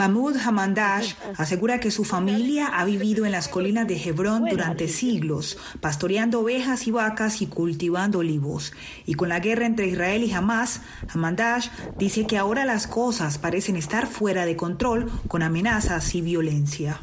Mahmoud 0.00 0.38
Hamandash 0.38 1.12
asegura 1.36 1.78
que 1.78 1.90
su 1.90 2.04
familia 2.04 2.68
ha 2.68 2.86
vivido 2.86 3.26
en 3.26 3.32
las 3.32 3.48
colinas 3.48 3.86
de 3.86 4.02
Hebrón 4.02 4.46
durante 4.46 4.88
siglos, 4.88 5.58
pastoreando 5.80 6.40
ovejas 6.40 6.86
y 6.86 6.90
vacas 6.90 7.42
y 7.42 7.46
cultivando 7.48 8.20
olivos. 8.20 8.72
Y 9.04 9.12
con 9.12 9.28
la 9.28 9.40
guerra 9.40 9.66
entre 9.66 9.88
Israel 9.88 10.24
y 10.24 10.32
Hamas, 10.32 10.80
Hamandash 11.12 11.68
dice 11.98 12.26
que 12.26 12.38
ahora 12.38 12.64
las 12.64 12.86
cosas 12.86 13.36
parecen 13.36 13.76
estar 13.76 14.06
fuera 14.06 14.46
de 14.46 14.56
control 14.56 15.12
con 15.28 15.42
amenazas 15.42 16.14
y 16.14 16.22
violencia. 16.22 16.98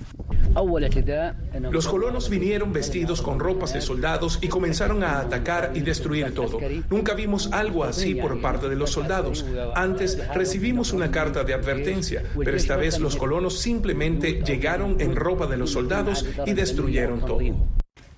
Los 1.72 1.88
colonos 1.88 2.30
vinieron 2.30 2.74
vestidos 2.74 3.22
con 3.22 3.40
ropas 3.40 3.74
de 3.74 3.82
soldados 3.82 4.40
y 4.42 4.48
comenzaron 4.48 5.04
a 5.04 5.20
atacar 5.20 5.72
y 5.76 5.82
destruir 5.82 6.34
todo. 6.34 6.60
Nunca 6.90 7.14
vimos 7.14 7.50
algo 7.52 7.84
así 7.84 8.16
por 8.16 8.42
parte 8.42 8.70
de 8.70 8.76
los 8.76 8.92
soldados. 8.92 9.46
Antes 9.76 10.20
recibimos 10.34 10.94
una 10.94 11.12
carta 11.12 11.44
de 11.44 11.54
advertencia, 11.54 12.24
pero 12.38 12.56
esta 12.58 12.76
vez 12.76 13.00
los 13.00 13.16
colonos 13.16 13.60
simplemente 13.60 14.42
llegaron 14.44 15.00
en 15.00 15.16
ropa 15.16 15.48
de 15.48 15.58
los 15.58 15.72
soldados 15.72 16.26
y 16.46 16.54
destruyeron 16.54 17.22
todo. 17.22 17.40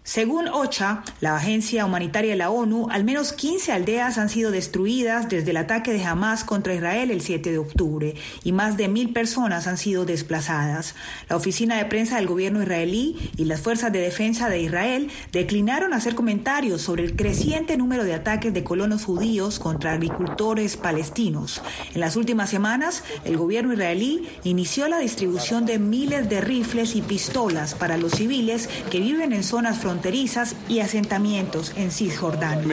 Según 0.10 0.48
OCHA, 0.48 1.04
la 1.22 1.36
agencia 1.36 1.86
humanitaria 1.86 2.32
de 2.32 2.36
la 2.36 2.50
ONU, 2.50 2.88
al 2.90 3.04
menos 3.04 3.32
15 3.32 3.72
aldeas 3.72 4.18
han 4.18 4.28
sido 4.28 4.50
destruidas 4.50 5.30
desde 5.30 5.52
el 5.52 5.58
ataque 5.58 5.94
de 5.94 6.04
Hamas 6.04 6.44
contra 6.44 6.74
Israel 6.74 7.12
el 7.12 7.22
7 7.22 7.52
de 7.52 7.60
octubre 7.60 8.16
y 8.44 8.52
más 8.52 8.76
de 8.76 8.88
mil 8.88 9.14
personas 9.14 9.68
han 9.68 9.78
sido 9.78 10.06
desplazadas. 10.06 10.96
La 11.30 11.36
oficina 11.36 11.78
de 11.78 11.86
prensa 11.86 12.16
del 12.16 12.26
gobierno 12.26 12.64
israelí 12.64 13.30
y 13.38 13.46
las 13.46 13.62
fuerzas 13.62 13.94
de 13.94 14.00
defensa 14.00 14.50
de 14.50 14.60
Israel 14.60 15.12
declinaron 15.32 15.94
hacer 15.94 16.16
comentarios 16.16 16.82
sobre 16.82 17.04
el 17.04 17.16
creciente 17.16 17.78
número 17.78 18.04
de 18.04 18.16
ataques 18.16 18.52
de 18.52 18.64
colonos 18.64 19.06
judíos 19.06 19.60
contra 19.60 19.94
agricultores 19.94 20.76
palestinos. 20.76 21.62
En 21.94 22.02
las 22.02 22.16
últimas 22.16 22.50
semanas, 22.50 23.04
el 23.26 23.38
gobierno 23.38 23.74
israelí 23.74 24.28
inició 24.44 24.88
la 24.88 24.98
distribución 24.98 25.68
de 25.68 25.78
miles 25.78 26.28
de 26.30 26.42
rifles 26.42 26.96
y 26.96 27.04
pistolas 27.04 27.76
para 27.76 27.96
los 27.96 28.14
civiles 28.14 28.72
que 28.90 29.02
viven 29.02 29.34
en 29.34 29.44
zonas 29.44 29.78
fronterizas 29.78 29.99
fronterizas 30.00 30.56
y 30.70 30.80
asentamientos 30.80 31.74
en 31.76 31.92
Cisjordania. 31.92 32.66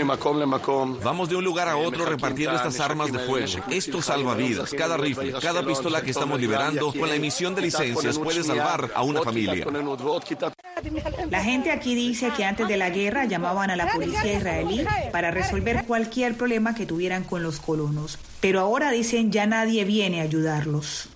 Vamos 1.02 1.28
de 1.28 1.34
un 1.34 1.44
lugar 1.44 1.68
a 1.68 1.76
otro 1.76 2.06
repartiendo 2.06 2.54
estas 2.54 2.78
armas 2.78 3.12
de 3.12 3.18
fuego. 3.18 3.64
Esto 3.68 4.00
salva 4.00 4.34
vidas. 4.34 4.72
Cada 4.72 4.96
rifle, 4.96 5.32
cada 5.40 5.66
pistola 5.66 6.02
que 6.02 6.12
estamos 6.12 6.40
liberando 6.40 6.92
con 6.92 7.08
la 7.08 7.16
emisión 7.16 7.54
de 7.56 7.62
licencias 7.62 8.18
puede 8.18 8.44
salvar 8.44 8.92
a 8.94 9.02
una 9.02 9.22
familia. 9.22 9.66
La 11.30 11.42
gente 11.42 11.72
aquí 11.72 11.96
dice 11.96 12.30
que 12.36 12.44
antes 12.44 12.68
de 12.68 12.76
la 12.76 12.90
guerra 12.90 13.24
llamaban 13.24 13.70
a 13.70 13.76
la 13.76 13.92
policía 13.92 14.34
israelí 14.34 14.84
para 15.10 15.32
resolver 15.32 15.84
cualquier 15.84 16.36
problema 16.36 16.74
que 16.74 16.86
tuvieran 16.86 17.24
con 17.24 17.42
los 17.42 17.58
colonos. 17.58 18.18
Pero 18.40 18.60
ahora 18.60 18.92
dicen 18.92 19.32
ya 19.32 19.46
nadie 19.46 19.84
viene 19.84 20.20
a 20.20 20.24
ayudarlos. 20.24 21.08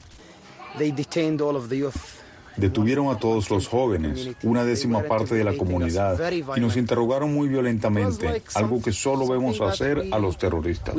Detuvieron 2.56 3.08
a 3.08 3.18
todos 3.18 3.50
los 3.50 3.68
jóvenes, 3.68 4.30
una 4.42 4.64
décima 4.64 5.02
parte 5.02 5.34
de 5.34 5.44
la 5.44 5.56
comunidad, 5.56 6.18
y 6.56 6.60
nos 6.60 6.76
interrogaron 6.76 7.32
muy 7.32 7.48
violentamente, 7.48 8.42
algo 8.54 8.82
que 8.82 8.92
solo 8.92 9.26
vemos 9.26 9.60
hacer 9.60 10.08
a 10.10 10.18
los 10.18 10.36
terroristas. 10.36 10.94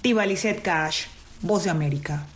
Tibalicet 0.00 0.62
Cash, 0.62 1.06
Voz 1.42 1.64
de 1.64 1.70
América. 1.70 2.26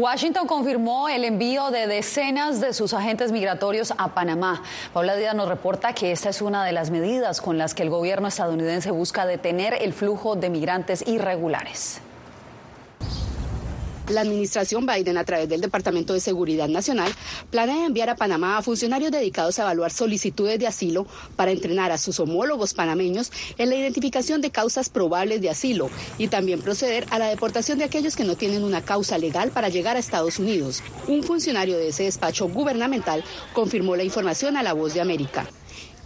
Washington 0.00 0.46
confirmó 0.46 1.10
el 1.10 1.26
envío 1.26 1.70
de 1.70 1.86
decenas 1.86 2.58
de 2.58 2.72
sus 2.72 2.94
agentes 2.94 3.32
migratorios 3.32 3.92
a 3.98 4.14
Panamá. 4.14 4.62
Paula 4.94 5.14
Díaz 5.14 5.34
nos 5.34 5.46
reporta 5.46 5.92
que 5.92 6.10
esta 6.10 6.30
es 6.30 6.40
una 6.40 6.64
de 6.64 6.72
las 6.72 6.90
medidas 6.90 7.42
con 7.42 7.58
las 7.58 7.74
que 7.74 7.82
el 7.82 7.90
gobierno 7.90 8.26
estadounidense 8.26 8.92
busca 8.92 9.26
detener 9.26 9.74
el 9.82 9.92
flujo 9.92 10.36
de 10.36 10.48
migrantes 10.48 11.06
irregulares. 11.06 12.00
La 14.10 14.22
administración 14.22 14.86
Biden, 14.86 15.16
a 15.18 15.24
través 15.24 15.48
del 15.48 15.60
Departamento 15.60 16.12
de 16.12 16.20
Seguridad 16.20 16.68
Nacional, 16.68 17.12
planea 17.50 17.86
enviar 17.86 18.10
a 18.10 18.16
Panamá 18.16 18.58
a 18.58 18.62
funcionarios 18.62 19.12
dedicados 19.12 19.58
a 19.58 19.62
evaluar 19.62 19.92
solicitudes 19.92 20.58
de 20.58 20.66
asilo 20.66 21.06
para 21.36 21.52
entrenar 21.52 21.92
a 21.92 21.98
sus 21.98 22.18
homólogos 22.18 22.74
panameños 22.74 23.30
en 23.56 23.70
la 23.70 23.76
identificación 23.76 24.40
de 24.40 24.50
causas 24.50 24.88
probables 24.88 25.40
de 25.40 25.50
asilo 25.50 25.90
y 26.18 26.26
también 26.26 26.60
proceder 26.60 27.06
a 27.10 27.20
la 27.20 27.28
deportación 27.28 27.78
de 27.78 27.84
aquellos 27.84 28.16
que 28.16 28.24
no 28.24 28.36
tienen 28.36 28.64
una 28.64 28.82
causa 28.82 29.16
legal 29.16 29.50
para 29.50 29.68
llegar 29.68 29.96
a 29.96 30.00
Estados 30.00 30.40
Unidos. 30.40 30.82
Un 31.06 31.22
funcionario 31.22 31.76
de 31.76 31.88
ese 31.88 32.04
despacho 32.04 32.48
gubernamental 32.48 33.22
confirmó 33.52 33.94
la 33.94 34.02
información 34.02 34.56
a 34.56 34.62
La 34.62 34.72
Voz 34.72 34.94
de 34.94 35.00
América. 35.00 35.46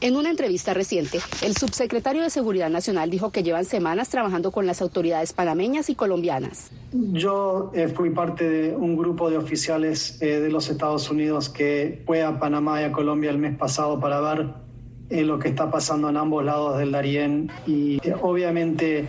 En 0.05 0.17
una 0.17 0.29
entrevista 0.29 0.75
reciente, 0.75 1.19
el 1.41 1.57
subsecretario 1.57 2.23
de 2.23 2.29
Seguridad 2.29 2.69
Nacional 2.69 3.09
dijo 3.09 3.33
que 3.33 3.43
llevan 3.43 3.65
semanas 3.65 4.11
trabajando 4.11 4.53
con 4.53 4.67
las 4.67 4.83
autoridades 4.83 5.33
panameñas 5.33 5.89
y 5.89 5.95
colombianas. 5.95 6.71
Yo 6.93 7.71
eh, 7.73 7.89
fui 7.89 8.11
parte 8.11 8.47
de 8.47 8.77
un 8.77 8.99
grupo 8.99 9.31
de 9.31 9.39
oficiales 9.39 10.21
eh, 10.21 10.41
de 10.41 10.51
los 10.51 10.69
Estados 10.69 11.11
Unidos 11.11 11.49
que 11.49 12.03
fue 12.05 12.23
a 12.23 12.39
Panamá 12.39 12.83
y 12.83 12.85
a 12.85 12.93
Colombia 12.93 13.31
el 13.31 13.39
mes 13.39 13.57
pasado 13.57 13.99
para 13.99 14.21
ver 14.21 14.49
eh, 15.09 15.25
lo 15.25 15.39
que 15.39 15.49
está 15.49 15.71
pasando 15.71 16.11
en 16.11 16.19
ambos 16.19 16.45
lados 16.45 16.77
del 16.77 16.93
Darién 16.93 17.51
y 17.67 17.99
obviamente 18.21 19.07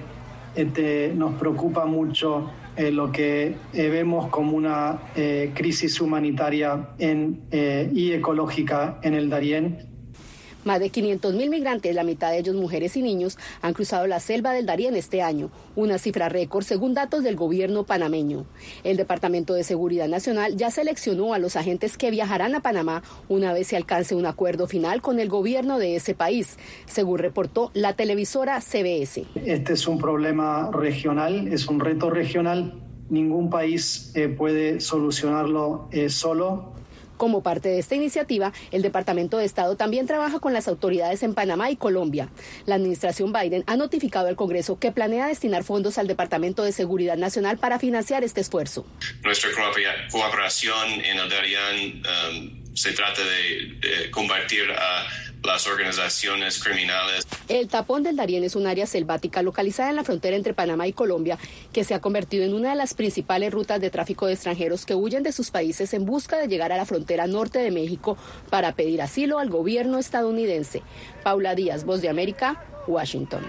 este, 0.56 1.12
nos 1.14 1.34
preocupa 1.34 1.84
mucho 1.86 2.52
lo 2.78 3.12
que 3.12 3.56
vemos 3.74 4.30
como 4.30 4.56
una 4.56 5.00
crisis 5.54 6.00
humanitaria 6.02 6.90
y 7.00 8.12
ecológica 8.12 9.00
en 9.02 9.14
el 9.14 9.30
Darién 9.30 9.95
más 10.65 10.79
de 10.79 10.91
500.000 10.91 11.50
migrantes, 11.50 11.95
la 11.95 12.03
mitad 12.03 12.31
de 12.31 12.39
ellos 12.39 12.55
mujeres 12.55 12.98
y 12.98 13.01
niños, 13.01 13.38
han 13.62 13.74
cruzado 13.74 14.07
la 14.07 14.19
selva 14.19 14.51
del 14.51 14.65
Darién 14.65 14.95
este 14.95 15.22
año, 15.22 15.51
una 15.75 15.98
cifra 15.98 16.27
récord 16.27 16.65
según 16.65 16.93
datos 16.93 17.24
del 17.24 17.38
gobierno 17.38 17.86
panameño. 17.86 18.45
El 18.84 18.98
Departamento 18.98 19.53
de 19.53 19.63
Seguridad 19.63 20.07
Nacional 20.07 20.57
ya 20.57 20.72
seleccionó 20.72 21.34
a 21.34 21.39
los 21.39 21.55
agentes 21.55 21.98
que 21.98 22.12
viajarán 22.12 22.55
a 22.55 22.62
Panamá 22.62 23.03
una 23.29 23.53
vez 23.53 23.67
se 23.67 23.77
alcance 23.77 24.15
un 24.15 24.25
acuerdo 24.25 24.67
final 24.67 25.01
con 25.01 25.19
el 25.19 25.29
gobierno 25.29 25.77
de 25.77 25.95
ese 25.95 26.15
país, 26.15 26.57
según 26.86 27.19
reportó 27.19 27.72
la 27.74 27.93
televisora 27.93 28.60
CBS. 28.60 29.25
Este 29.45 29.74
es 29.74 29.88
un 29.88 30.00
problema 30.00 30.72
regional, 30.72 31.48
es 31.48 31.67
un 31.67 31.79
reto 31.79 32.10
regional. 32.10 32.81
Ningún 33.10 33.51
país 33.51 34.12
eh, 34.15 34.29
puede 34.29 34.79
solucionarlo 34.79 35.88
eh, 35.91 36.10
solo 36.10 36.74
como 37.17 37.43
parte 37.43 37.69
de 37.69 37.79
esta 37.79 37.95
iniciativa, 37.95 38.53
el 38.72 38.81
Departamento 38.81 39.38
de 39.38 39.45
Estado 39.45 39.75
también 39.75 40.07
trabaja 40.07 40.39
con 40.39 40.53
las 40.53 40.67
autoridades 40.67 41.24
en 41.24 41.34
Panamá 41.34 41.72
y 41.72 41.75
Colombia. 41.75 42.29
La 42.65 42.75
administración 42.75 43.34
Biden 43.34 43.63
ha 43.67 43.77
notificado 43.77 44.27
al 44.27 44.36
Congreso 44.36 44.79
que 44.79 44.91
planea 44.91 45.27
destinar 45.27 45.63
fondos 45.63 45.98
al 45.98 46.07
Departamento 46.07 46.63
de 46.63 46.72
Seguridad 46.72 47.17
Nacional 47.17 47.57
para 47.57 47.79
financiar 47.79 48.24
este 48.24 48.41
esfuerzo. 48.41 48.86
Nuestra 49.24 49.50
cooperación 50.12 50.91
en 50.91 51.17
el 51.17 51.25
um, 51.25 52.65
se 52.75 52.91
trata 52.91 53.22
de, 53.24 54.10
convertir 54.12 54.69
a 54.72 55.07
las 55.46 55.68
organizaciones 55.68 56.64
criminales. 56.64 57.28
El 57.48 57.68
tapón 57.68 58.04
del 58.04 58.16
Darién 58.16 58.44
es 58.44 58.56
un 58.56 58.68
área 58.68 58.86
selvática 58.86 59.42
localizada 59.42 59.90
en 59.90 59.96
la 59.96 60.04
frontera 60.04 60.36
entre 60.36 60.54
Panamá 60.54 60.88
y 60.88 60.94
Colombia 60.94 61.38
que 61.74 61.84
se 61.84 61.94
ha 61.94 62.02
convertido 62.02 62.44
en 62.44 62.54
una 62.54 62.70
de 62.70 62.75
las 62.75 62.94
principales 62.94 63.52
rutas 63.52 63.80
de 63.80 63.90
tráfico 63.90 64.28
de 64.28 64.34
extranjeros 64.34 64.86
que 64.86 64.96
huyen 64.96 65.24
de 65.24 65.32
sus 65.32 65.52
países 65.52 65.94
en 65.94 66.06
busca 66.06 66.38
de 66.38 66.48
llegar 66.48 66.72
a 66.72 66.78
la 66.78 66.86
frontera 66.86 67.28
norte 67.28 67.60
de 67.60 67.72
México 67.72 68.18
para 68.50 68.74
pedir 68.74 69.02
asilo 69.02 69.40
al 69.40 69.50
gobierno 69.50 70.00
estadounidense. 70.00 70.82
Paula 71.24 71.56
Díaz, 71.56 71.86
Voz 71.86 72.02
de 72.02 72.10
América, 72.10 72.64
Washington. 72.88 73.44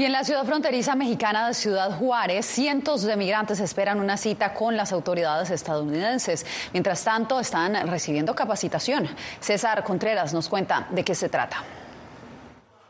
Y 0.00 0.06
en 0.06 0.12
la 0.12 0.24
ciudad 0.24 0.46
fronteriza 0.46 0.94
mexicana 0.94 1.46
de 1.46 1.52
Ciudad 1.52 1.98
Juárez, 1.98 2.46
cientos 2.46 3.02
de 3.02 3.18
migrantes 3.18 3.60
esperan 3.60 4.00
una 4.00 4.16
cita 4.16 4.54
con 4.54 4.74
las 4.74 4.92
autoridades 4.92 5.50
estadounidenses. 5.50 6.46
Mientras 6.72 7.04
tanto, 7.04 7.38
están 7.38 7.86
recibiendo 7.86 8.34
capacitación. 8.34 9.06
César 9.40 9.84
Contreras 9.84 10.32
nos 10.32 10.48
cuenta 10.48 10.88
de 10.90 11.04
qué 11.04 11.14
se 11.14 11.28
trata. 11.28 11.62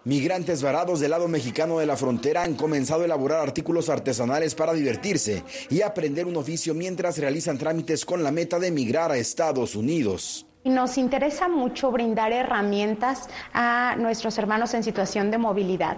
Migrantes 0.05 0.63
varados 0.63 1.01
del 1.01 1.11
lado 1.11 1.27
mexicano 1.27 1.81
de 1.81 1.87
la 1.87 1.97
frontera 1.97 2.45
han 2.45 2.55
comenzado 2.55 3.03
a 3.03 3.07
elaborar 3.07 3.41
artículos 3.41 3.89
artesanales 3.89 4.55
para 4.55 4.73
divertirse 4.73 5.43
y 5.69 5.83
aprender 5.83 6.27
un 6.27 6.37
oficio 6.37 6.75
mientras 6.75 7.19
realizan 7.19 7.59
trámites 7.59 8.05
con 8.05 8.23
la 8.23 8.31
meta 8.31 8.61
de 8.61 8.69
emigrar 8.69 9.11
a 9.11 9.17
Estados 9.17 9.75
Unidos. 9.75 10.47
Nos 10.65 10.99
interesa 10.99 11.49
mucho 11.49 11.91
brindar 11.91 12.33
herramientas 12.33 13.31
a 13.55 13.95
nuestros 13.97 14.37
hermanos 14.37 14.75
en 14.75 14.83
situación 14.83 15.31
de 15.31 15.39
movilidad 15.39 15.97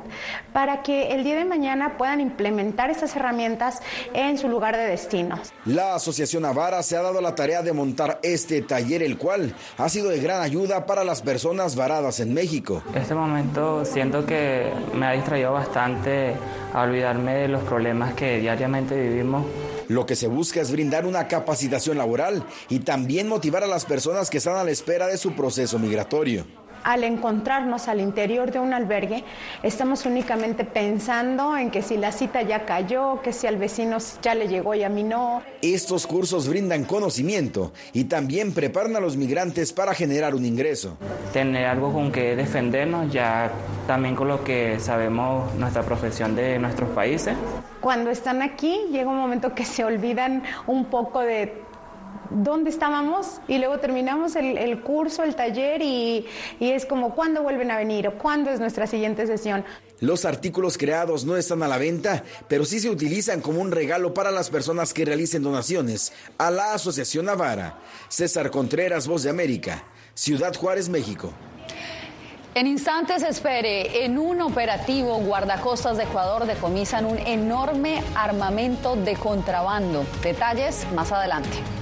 para 0.52 0.84
que 0.84 1.08
el 1.12 1.24
día 1.24 1.34
de 1.34 1.44
mañana 1.44 1.98
puedan 1.98 2.20
implementar 2.20 2.88
estas 2.88 3.16
herramientas 3.16 3.80
en 4.14 4.38
su 4.38 4.48
lugar 4.48 4.76
de 4.76 4.84
destino. 4.84 5.40
La 5.64 5.96
Asociación 5.96 6.44
Avara 6.44 6.80
se 6.84 6.96
ha 6.96 7.02
dado 7.02 7.20
la 7.20 7.34
tarea 7.34 7.62
de 7.62 7.72
montar 7.72 8.20
este 8.22 8.62
taller, 8.62 9.02
el 9.02 9.18
cual 9.18 9.52
ha 9.78 9.88
sido 9.88 10.10
de 10.10 10.20
gran 10.20 10.42
ayuda 10.42 10.86
para 10.86 11.02
las 11.02 11.22
personas 11.22 11.74
varadas 11.74 12.20
en 12.20 12.32
México. 12.32 12.84
Este 12.94 13.16
momento 13.16 13.84
siento 13.84 14.24
que 14.24 14.70
me 14.94 15.06
ha 15.06 15.12
distraído 15.12 15.52
bastante 15.52 16.34
a 16.72 16.82
olvidarme 16.82 17.34
de 17.34 17.48
los 17.48 17.64
problemas 17.64 18.14
que 18.14 18.38
diariamente 18.38 18.94
vivimos 18.94 19.44
lo 19.92 20.06
que 20.06 20.16
se 20.16 20.26
busca 20.26 20.60
es 20.60 20.72
brindar 20.72 21.06
una 21.06 21.28
capacitación 21.28 21.98
laboral 21.98 22.44
y 22.68 22.80
también 22.80 23.28
motivar 23.28 23.62
a 23.62 23.68
las 23.68 23.84
personas 23.84 24.30
que 24.30 24.38
están 24.38 24.56
a 24.56 24.64
la 24.64 24.70
espera 24.70 25.06
de 25.06 25.18
su 25.18 25.34
proceso 25.34 25.78
migratorio. 25.78 26.61
Al 26.84 27.04
encontrarnos 27.04 27.88
al 27.88 28.00
interior 28.00 28.50
de 28.50 28.58
un 28.58 28.72
albergue, 28.72 29.24
estamos 29.62 30.06
únicamente 30.06 30.64
pensando 30.64 31.56
en 31.56 31.70
que 31.70 31.82
si 31.82 31.96
la 31.96 32.12
cita 32.12 32.42
ya 32.42 32.64
cayó, 32.64 33.20
que 33.22 33.32
si 33.32 33.46
al 33.46 33.56
vecino 33.56 33.98
ya 34.22 34.34
le 34.34 34.48
llegó 34.48 34.74
y 34.74 34.82
a 34.82 34.88
mí 34.88 35.02
no. 35.02 35.42
Estos 35.60 36.06
cursos 36.06 36.48
brindan 36.48 36.84
conocimiento 36.84 37.72
y 37.92 38.04
también 38.04 38.52
preparan 38.52 38.96
a 38.96 39.00
los 39.00 39.16
migrantes 39.16 39.72
para 39.72 39.94
generar 39.94 40.34
un 40.34 40.44
ingreso. 40.44 40.96
Tener 41.32 41.66
algo 41.66 41.92
con 41.92 42.12
que 42.12 42.36
defendernos, 42.36 43.12
ya 43.12 43.50
también 43.86 44.14
con 44.14 44.28
lo 44.28 44.44
que 44.44 44.78
sabemos 44.80 45.52
nuestra 45.54 45.82
profesión 45.82 46.34
de 46.34 46.58
nuestros 46.58 46.90
países. 46.90 47.34
Cuando 47.80 48.10
están 48.10 48.42
aquí, 48.42 48.78
llega 48.90 49.10
un 49.10 49.18
momento 49.18 49.54
que 49.54 49.64
se 49.64 49.84
olvidan 49.84 50.42
un 50.66 50.84
poco 50.86 51.20
de 51.20 51.62
dónde 52.36 52.70
estábamos 52.70 53.40
y 53.48 53.58
luego 53.58 53.78
terminamos 53.78 54.36
el, 54.36 54.80
curso, 54.82 55.22
el 55.22 55.34
taller 55.34 55.82
y, 55.82 56.26
y, 56.60 56.70
es 56.70 56.86
como 56.86 57.14
cuándo 57.14 57.42
vuelven 57.42 57.70
a 57.70 57.76
venir 57.76 58.08
o 58.08 58.18
cuándo 58.18 58.50
es 58.50 58.60
nuestra 58.60 58.86
siguiente 58.86 59.26
sesión. 59.26 59.64
Los 60.00 60.24
artículos 60.24 60.78
creados 60.78 61.24
no 61.24 61.36
están 61.36 61.62
a 61.62 61.68
la 61.68 61.78
venta, 61.78 62.24
pero 62.48 62.64
sí 62.64 62.80
se 62.80 62.90
utilizan 62.90 63.40
como 63.40 63.60
un 63.60 63.70
regalo 63.70 64.12
para 64.12 64.30
las 64.30 64.50
personas 64.50 64.92
que 64.92 65.04
realicen 65.04 65.42
donaciones 65.42 66.12
a 66.38 66.50
la 66.50 66.74
Asociación 66.74 67.26
Navarra. 67.26 67.78
César 68.08 68.50
Contreras, 68.50 69.06
Voz 69.06 69.22
de 69.22 69.30
América, 69.30 69.84
Ciudad 70.14 70.54
Juárez, 70.54 70.88
México. 70.88 71.32
En 72.54 72.66
instantes 72.66 73.22
espere, 73.22 74.04
en 74.04 74.18
un 74.18 74.42
operativo 74.42 75.16
guardacostas 75.20 75.96
de 75.96 76.02
Ecuador 76.02 76.46
decomisan 76.46 77.06
un 77.06 77.18
enorme 77.18 78.02
armamento 78.14 78.94
de 78.94 79.14
contrabando. 79.14 80.04
Detalles 80.22 80.86
más 80.94 81.12
adelante. 81.12 81.81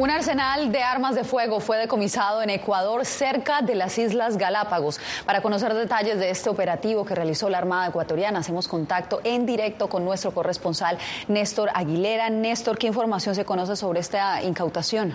Un 0.00 0.08
arsenal 0.08 0.72
de 0.72 0.82
armas 0.82 1.14
de 1.14 1.24
fuego 1.24 1.60
fue 1.60 1.76
decomisado 1.76 2.40
en 2.40 2.48
Ecuador 2.48 3.04
cerca 3.04 3.60
de 3.60 3.74
las 3.74 3.98
Islas 3.98 4.38
Galápagos. 4.38 4.98
Para 5.26 5.42
conocer 5.42 5.74
detalles 5.74 6.18
de 6.18 6.30
este 6.30 6.48
operativo 6.48 7.04
que 7.04 7.14
realizó 7.14 7.50
la 7.50 7.58
Armada 7.58 7.88
ecuatoriana, 7.88 8.38
hacemos 8.38 8.66
contacto 8.66 9.20
en 9.24 9.44
directo 9.44 9.90
con 9.90 10.02
nuestro 10.02 10.32
corresponsal 10.32 10.96
Néstor 11.28 11.68
Aguilera. 11.74 12.30
Néstor, 12.30 12.78
¿qué 12.78 12.86
información 12.86 13.34
se 13.34 13.44
conoce 13.44 13.76
sobre 13.76 14.00
esta 14.00 14.42
incautación? 14.42 15.14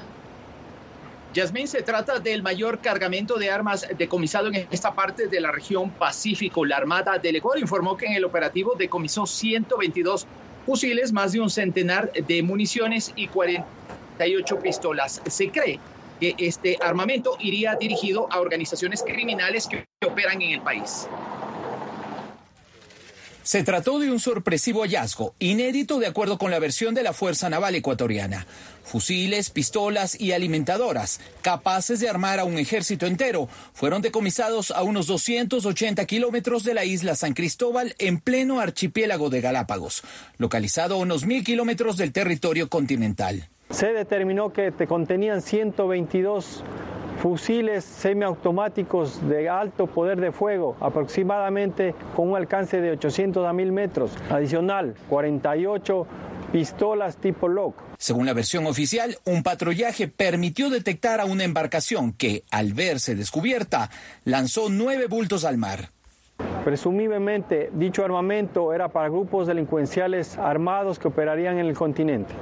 Yasmín, 1.33 1.67
se 1.67 1.81
trata 1.81 2.19
del 2.19 2.43
mayor 2.43 2.77
cargamento 2.77 3.39
de 3.39 3.49
armas 3.49 3.87
decomisado 3.97 4.49
en 4.49 4.67
esta 4.69 4.93
parte 4.93 5.25
de 5.25 5.41
la 5.41 5.51
región 5.51 5.89
Pacífico. 5.89 6.63
La 6.63 6.77
Armada 6.77 7.17
del 7.17 7.37
Ecuador 7.37 7.59
informó 7.59 7.97
que 7.97 8.05
en 8.05 8.13
el 8.13 8.23
operativo 8.23 8.75
decomisó 8.77 9.25
122 9.25 10.27
fusiles, 10.63 11.11
más 11.11 11.31
de 11.31 11.39
un 11.39 11.49
centenar 11.49 12.11
de 12.11 12.43
municiones 12.43 13.11
y 13.15 13.29
40 13.29 13.65
pistolas. 14.61 15.21
Se 15.27 15.51
cree 15.51 15.79
que 16.19 16.35
este 16.37 16.77
armamento 16.81 17.37
iría 17.39 17.75
dirigido 17.75 18.27
a 18.31 18.39
organizaciones 18.39 19.03
criminales 19.03 19.67
que 19.67 19.85
operan 20.05 20.41
en 20.41 20.51
el 20.51 20.61
país. 20.61 21.07
Se 23.45 23.63
trató 23.63 23.99
de 23.99 24.09
un 24.09 24.19
sorpresivo 24.19 24.81
hallazgo, 24.81 25.35
inédito 25.37 25.99
de 25.99 26.07
acuerdo 26.07 26.39
con 26.39 26.49
la 26.49 26.57
versión 26.57 26.95
de 26.95 27.03
la 27.03 27.13
Fuerza 27.13 27.47
Naval 27.47 27.75
Ecuatoriana. 27.75 28.47
Fusiles, 28.83 29.51
pistolas 29.51 30.19
y 30.19 30.31
alimentadoras, 30.31 31.19
capaces 31.43 31.99
de 31.99 32.09
armar 32.09 32.39
a 32.39 32.43
un 32.43 32.57
ejército 32.57 33.05
entero, 33.05 33.47
fueron 33.71 34.01
decomisados 34.01 34.71
a 34.71 34.81
unos 34.81 35.05
280 35.05 36.03
kilómetros 36.05 36.63
de 36.63 36.73
la 36.73 36.85
isla 36.85 37.13
San 37.13 37.35
Cristóbal 37.35 37.93
en 37.99 38.19
pleno 38.19 38.59
archipiélago 38.59 39.29
de 39.29 39.41
Galápagos, 39.41 40.01
localizado 40.39 40.95
a 40.95 40.97
unos 40.97 41.25
mil 41.27 41.43
kilómetros 41.43 41.97
del 41.97 42.13
territorio 42.13 42.67
continental. 42.67 43.49
Se 43.69 43.93
determinó 43.93 44.53
que 44.53 44.71
te 44.71 44.87
contenían 44.87 45.41
122 45.41 46.63
fusiles 47.21 47.83
semiautomáticos 47.83 49.27
de 49.27 49.49
alto 49.49 49.87
poder 49.87 50.19
de 50.19 50.31
fuego, 50.31 50.75
aproximadamente 50.79 51.95
con 52.15 52.29
un 52.29 52.37
alcance 52.37 52.79
de 52.79 52.91
800 52.91 53.45
a 53.47 53.53
1000 53.53 53.71
metros. 53.71 54.11
Adicional, 54.29 54.95
48 55.09 56.07
pistolas 56.51 57.17
tipo 57.17 57.47
LOC. 57.47 57.75
Según 57.97 58.25
la 58.25 58.33
versión 58.33 58.65
oficial, 58.67 59.17
un 59.25 59.43
patrullaje 59.43 60.07
permitió 60.07 60.69
detectar 60.69 61.19
a 61.19 61.25
una 61.25 61.43
embarcación 61.43 62.13
que, 62.13 62.43
al 62.51 62.73
verse 62.73 63.15
descubierta, 63.15 63.89
lanzó 64.23 64.69
nueve 64.69 65.07
bultos 65.07 65.43
al 65.45 65.57
mar. 65.57 65.89
Presumiblemente, 66.63 67.69
dicho 67.73 68.03
armamento 68.03 68.73
era 68.73 68.89
para 68.89 69.09
grupos 69.09 69.47
delincuenciales 69.47 70.37
armados 70.37 70.99
que 70.99 71.07
operarían 71.07 71.59
en 71.59 71.65
el 71.67 71.75
continente. 71.75 72.33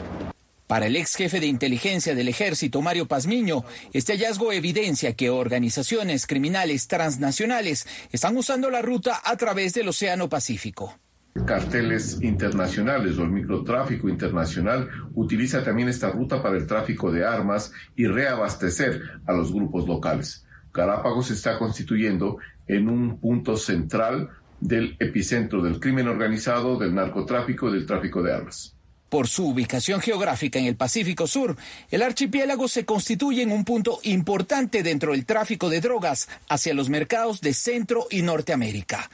Para 0.67 0.87
el 0.87 0.95
ex 0.95 1.15
jefe 1.15 1.39
de 1.39 1.47
inteligencia 1.47 2.15
del 2.15 2.29
ejército, 2.29 2.81
Mario 2.81 3.05
Pazmiño, 3.05 3.63
este 3.91 4.13
hallazgo 4.13 4.53
evidencia 4.53 5.13
que 5.13 5.29
organizaciones 5.29 6.25
criminales 6.25 6.87
transnacionales 6.87 7.85
están 8.11 8.37
usando 8.37 8.69
la 8.69 8.81
ruta 8.81 9.21
a 9.23 9.35
través 9.35 9.73
del 9.73 9.89
Océano 9.89 10.29
Pacífico. 10.29 10.97
Carteles 11.45 12.19
internacionales 12.21 13.17
o 13.17 13.23
el 13.23 13.31
microtráfico 13.31 14.07
internacional 14.07 14.87
utiliza 15.15 15.63
también 15.63 15.89
esta 15.89 16.11
ruta 16.11 16.41
para 16.41 16.57
el 16.57 16.67
tráfico 16.67 17.11
de 17.11 17.25
armas 17.25 17.73
y 17.95 18.05
reabastecer 18.05 19.01
a 19.25 19.33
los 19.33 19.51
grupos 19.51 19.87
locales. 19.87 20.45
Galápagos 20.71 21.27
se 21.27 21.33
está 21.33 21.57
constituyendo 21.57 22.37
en 22.67 22.87
un 22.87 23.19
punto 23.19 23.57
central 23.57 24.29
del 24.61 24.95
epicentro 24.99 25.61
del 25.61 25.79
crimen 25.79 26.07
organizado, 26.07 26.77
del 26.77 26.95
narcotráfico 26.95 27.69
y 27.69 27.73
del 27.73 27.85
tráfico 27.85 28.21
de 28.21 28.33
armas. 28.33 28.72
Por 29.13 29.27
su 29.27 29.47
ubicación 29.47 30.01
geográfica 30.01 30.57
en 30.57 30.65
el 30.65 30.75
Pacífico 30.75 31.27
Sur, 31.27 31.55
el 31.91 32.01
archipiélago 32.01 32.67
se 32.67 32.83
constituye 32.83 33.43
en 33.43 33.51
un 33.51 33.63
punto 33.63 33.99
importante 34.01 34.81
dentro 34.81 35.11
del 35.11 35.23
tráfico 35.23 35.69
de 35.69 35.81
drogas 35.81 36.27
hacia 36.49 36.73
los 36.73 36.89
mercados 36.89 37.39
de 37.39 37.53
Centro 37.53 38.07
y 38.09 38.23
Norteamérica. 38.23 39.11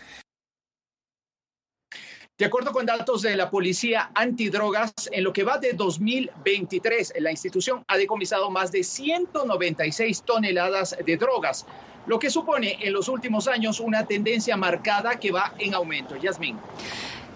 De 2.37 2.45
acuerdo 2.45 2.71
con 2.71 2.85
datos 2.85 3.23
de 3.23 3.35
la 3.35 3.51
Policía 3.51 4.09
Antidrogas, 4.15 4.93
en 5.11 5.25
lo 5.25 5.33
que 5.33 5.43
va 5.43 5.57
de 5.57 5.73
2023, 5.73 7.15
la 7.19 7.31
institución 7.31 7.83
ha 7.85 7.97
decomisado 7.97 8.49
más 8.49 8.71
de 8.71 8.85
196 8.85 10.23
toneladas 10.23 10.95
de 11.05 11.17
drogas, 11.17 11.65
lo 12.07 12.19
que 12.19 12.29
supone 12.29 12.77
en 12.79 12.93
los 12.93 13.09
últimos 13.09 13.49
años 13.49 13.81
una 13.81 14.07
tendencia 14.07 14.55
marcada 14.55 15.19
que 15.19 15.33
va 15.33 15.53
en 15.59 15.73
aumento. 15.73 16.15
Yasmín. 16.15 16.57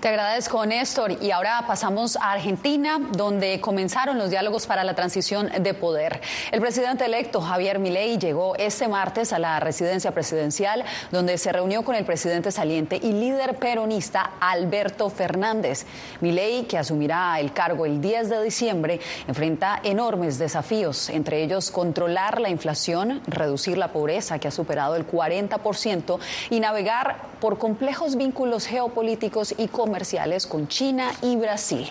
Te 0.04 0.10
agradezco, 0.10 0.66
Néstor. 0.66 1.24
Y 1.24 1.32
ahora 1.32 1.63
pasamos 1.66 2.18
a 2.18 2.34
Argentina, 2.34 3.00
donde 3.13 3.62
comenzaron 3.62 4.18
los 4.18 4.30
diálogos 4.30 4.68
para 4.68 4.84
la 4.84 4.96
transición 4.96 5.50
de 5.62 5.74
poder. 5.74 6.20
El 6.52 6.60
presidente 6.60 7.06
electo, 7.06 7.39
Javier 7.39 7.80
Milei, 7.80 8.18
llegó 8.18 8.54
este 8.58 8.89
martes 8.89 9.32
a 9.32 9.39
la 9.39 9.62
residencia 9.62 10.12
presidencial, 10.12 10.84
donde 11.12 11.38
se 11.38 11.54
reunió 11.54 11.86
con 11.86 11.96
el 11.96 12.04
presidente 12.04 12.52
saliente 12.52 13.00
y 13.02 13.13
líder 13.13 13.56
peronista 13.56 14.32
Alberto 14.42 15.10
Fernández. 15.10 15.86
Milei, 16.20 16.66
que 16.66 16.78
asumirá 16.78 17.39
el 17.39 17.54
cargo 17.54 17.86
el 17.86 18.02
10 18.02 18.30
de 18.30 18.44
diciembre, 18.44 19.00
enfrenta 19.30 19.80
enormes 19.84 20.38
desafíos, 20.38 21.10
entre 21.12 21.44
ellos 21.44 21.72
controlar 21.72 22.42
la 22.42 22.50
inflación, 22.50 23.22
reducir 23.26 23.78
la 23.78 23.94
pobreza, 23.94 24.38
que 24.38 24.50
ha 24.50 24.52
superado 24.52 24.98
el 24.98 25.08
40%, 25.08 26.20
y 26.50 26.60
navegar 26.60 27.32
por 27.39 27.58
complejos 27.58 28.18
vínculos 28.18 28.68
geopolíticos 28.68 29.56
y 29.58 29.70
comerciales 29.70 29.92
comerciales 29.93 30.47
con 30.47 30.67
China 30.67 31.12
y 31.21 31.36
Brasil. 31.36 31.88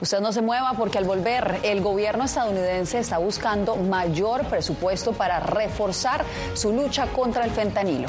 Usted 0.00 0.20
no 0.20 0.32
se 0.32 0.40
mueva 0.40 0.72
porque 0.78 0.96
al 0.96 1.04
volver 1.04 1.60
el 1.62 1.82
gobierno 1.82 2.24
estadounidense 2.24 3.00
está 3.00 3.18
buscando 3.18 3.76
mayor 3.76 4.46
presupuesto 4.46 5.12
para 5.12 5.40
reforzar 5.40 6.24
su 6.54 6.72
lucha 6.72 7.08
contra 7.08 7.44
el 7.44 7.50
fentanilo. 7.50 8.08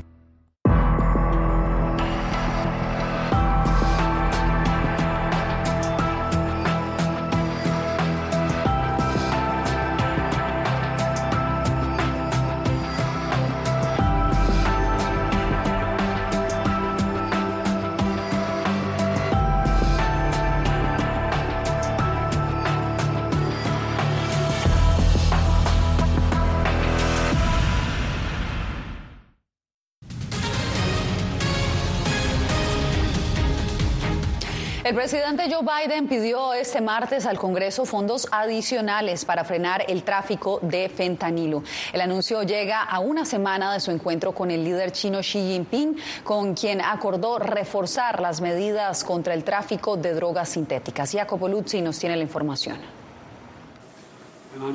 El 34.83 34.95
presidente 34.95 35.43
Joe 35.43 35.61
Biden 35.61 36.07
pidió 36.07 36.53
este 36.53 36.81
martes 36.81 37.27
al 37.27 37.37
Congreso 37.37 37.85
fondos 37.85 38.27
adicionales 38.31 39.25
para 39.25 39.43
frenar 39.43 39.85
el 39.87 40.01
tráfico 40.01 40.57
de 40.63 40.89
fentanilo. 40.89 41.61
El 41.93 42.01
anuncio 42.01 42.41
llega 42.41 42.81
a 42.81 42.99
una 42.99 43.23
semana 43.23 43.71
de 43.73 43.79
su 43.79 43.91
encuentro 43.91 44.31
con 44.31 44.49
el 44.49 44.63
líder 44.63 44.91
chino 44.91 45.19
Xi 45.19 45.39
Jinping, 45.39 45.97
con 46.23 46.55
quien 46.55 46.81
acordó 46.81 47.37
reforzar 47.37 48.21
las 48.21 48.41
medidas 48.41 49.03
contra 49.03 49.35
el 49.35 49.43
tráfico 49.43 49.97
de 49.97 50.15
drogas 50.15 50.49
sintéticas. 50.49 51.11
Jacopo 51.11 51.47
Luzzi 51.47 51.79
nos 51.79 51.99
tiene 51.99 52.15
la 52.15 52.23
información. 52.23 53.00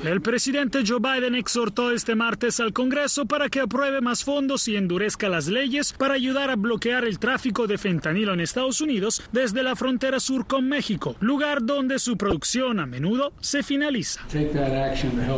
El 0.05 0.23
presidente 0.23 0.83
Joe 0.87 1.01
Biden 1.01 1.35
exhortó 1.35 1.91
este 1.91 2.15
martes 2.15 2.61
al 2.61 2.73
Congreso 2.73 3.27
para 3.27 3.49
que 3.49 3.61
apruebe 3.61 4.01
más 4.01 4.25
fondos 4.25 4.69
y 4.69 4.77
endurezca 4.77 5.29
las 5.29 5.49
leyes 5.49 5.93
para 5.93 6.15
ayudar 6.15 6.51
a 6.51 6.57
bloquear 6.57 7.05
el 7.05 7.19
tráfico 7.19 7.67
de 7.67 7.77
fentanilo 7.77 8.33
en 8.33 8.41
Estados 8.41 8.81
Unidos 8.81 9.23
desde 9.33 9.63
la 9.63 9.77
frontera 9.77 10.19
sur 10.19 10.47
con 10.47 10.69
México, 10.69 11.17
lugar 11.21 11.63
donde 11.63 11.99
su 11.99 12.17
producción 12.17 12.81
a 12.81 12.87
menudo 12.87 13.33
se 13.41 13.63
finaliza. 13.63 14.23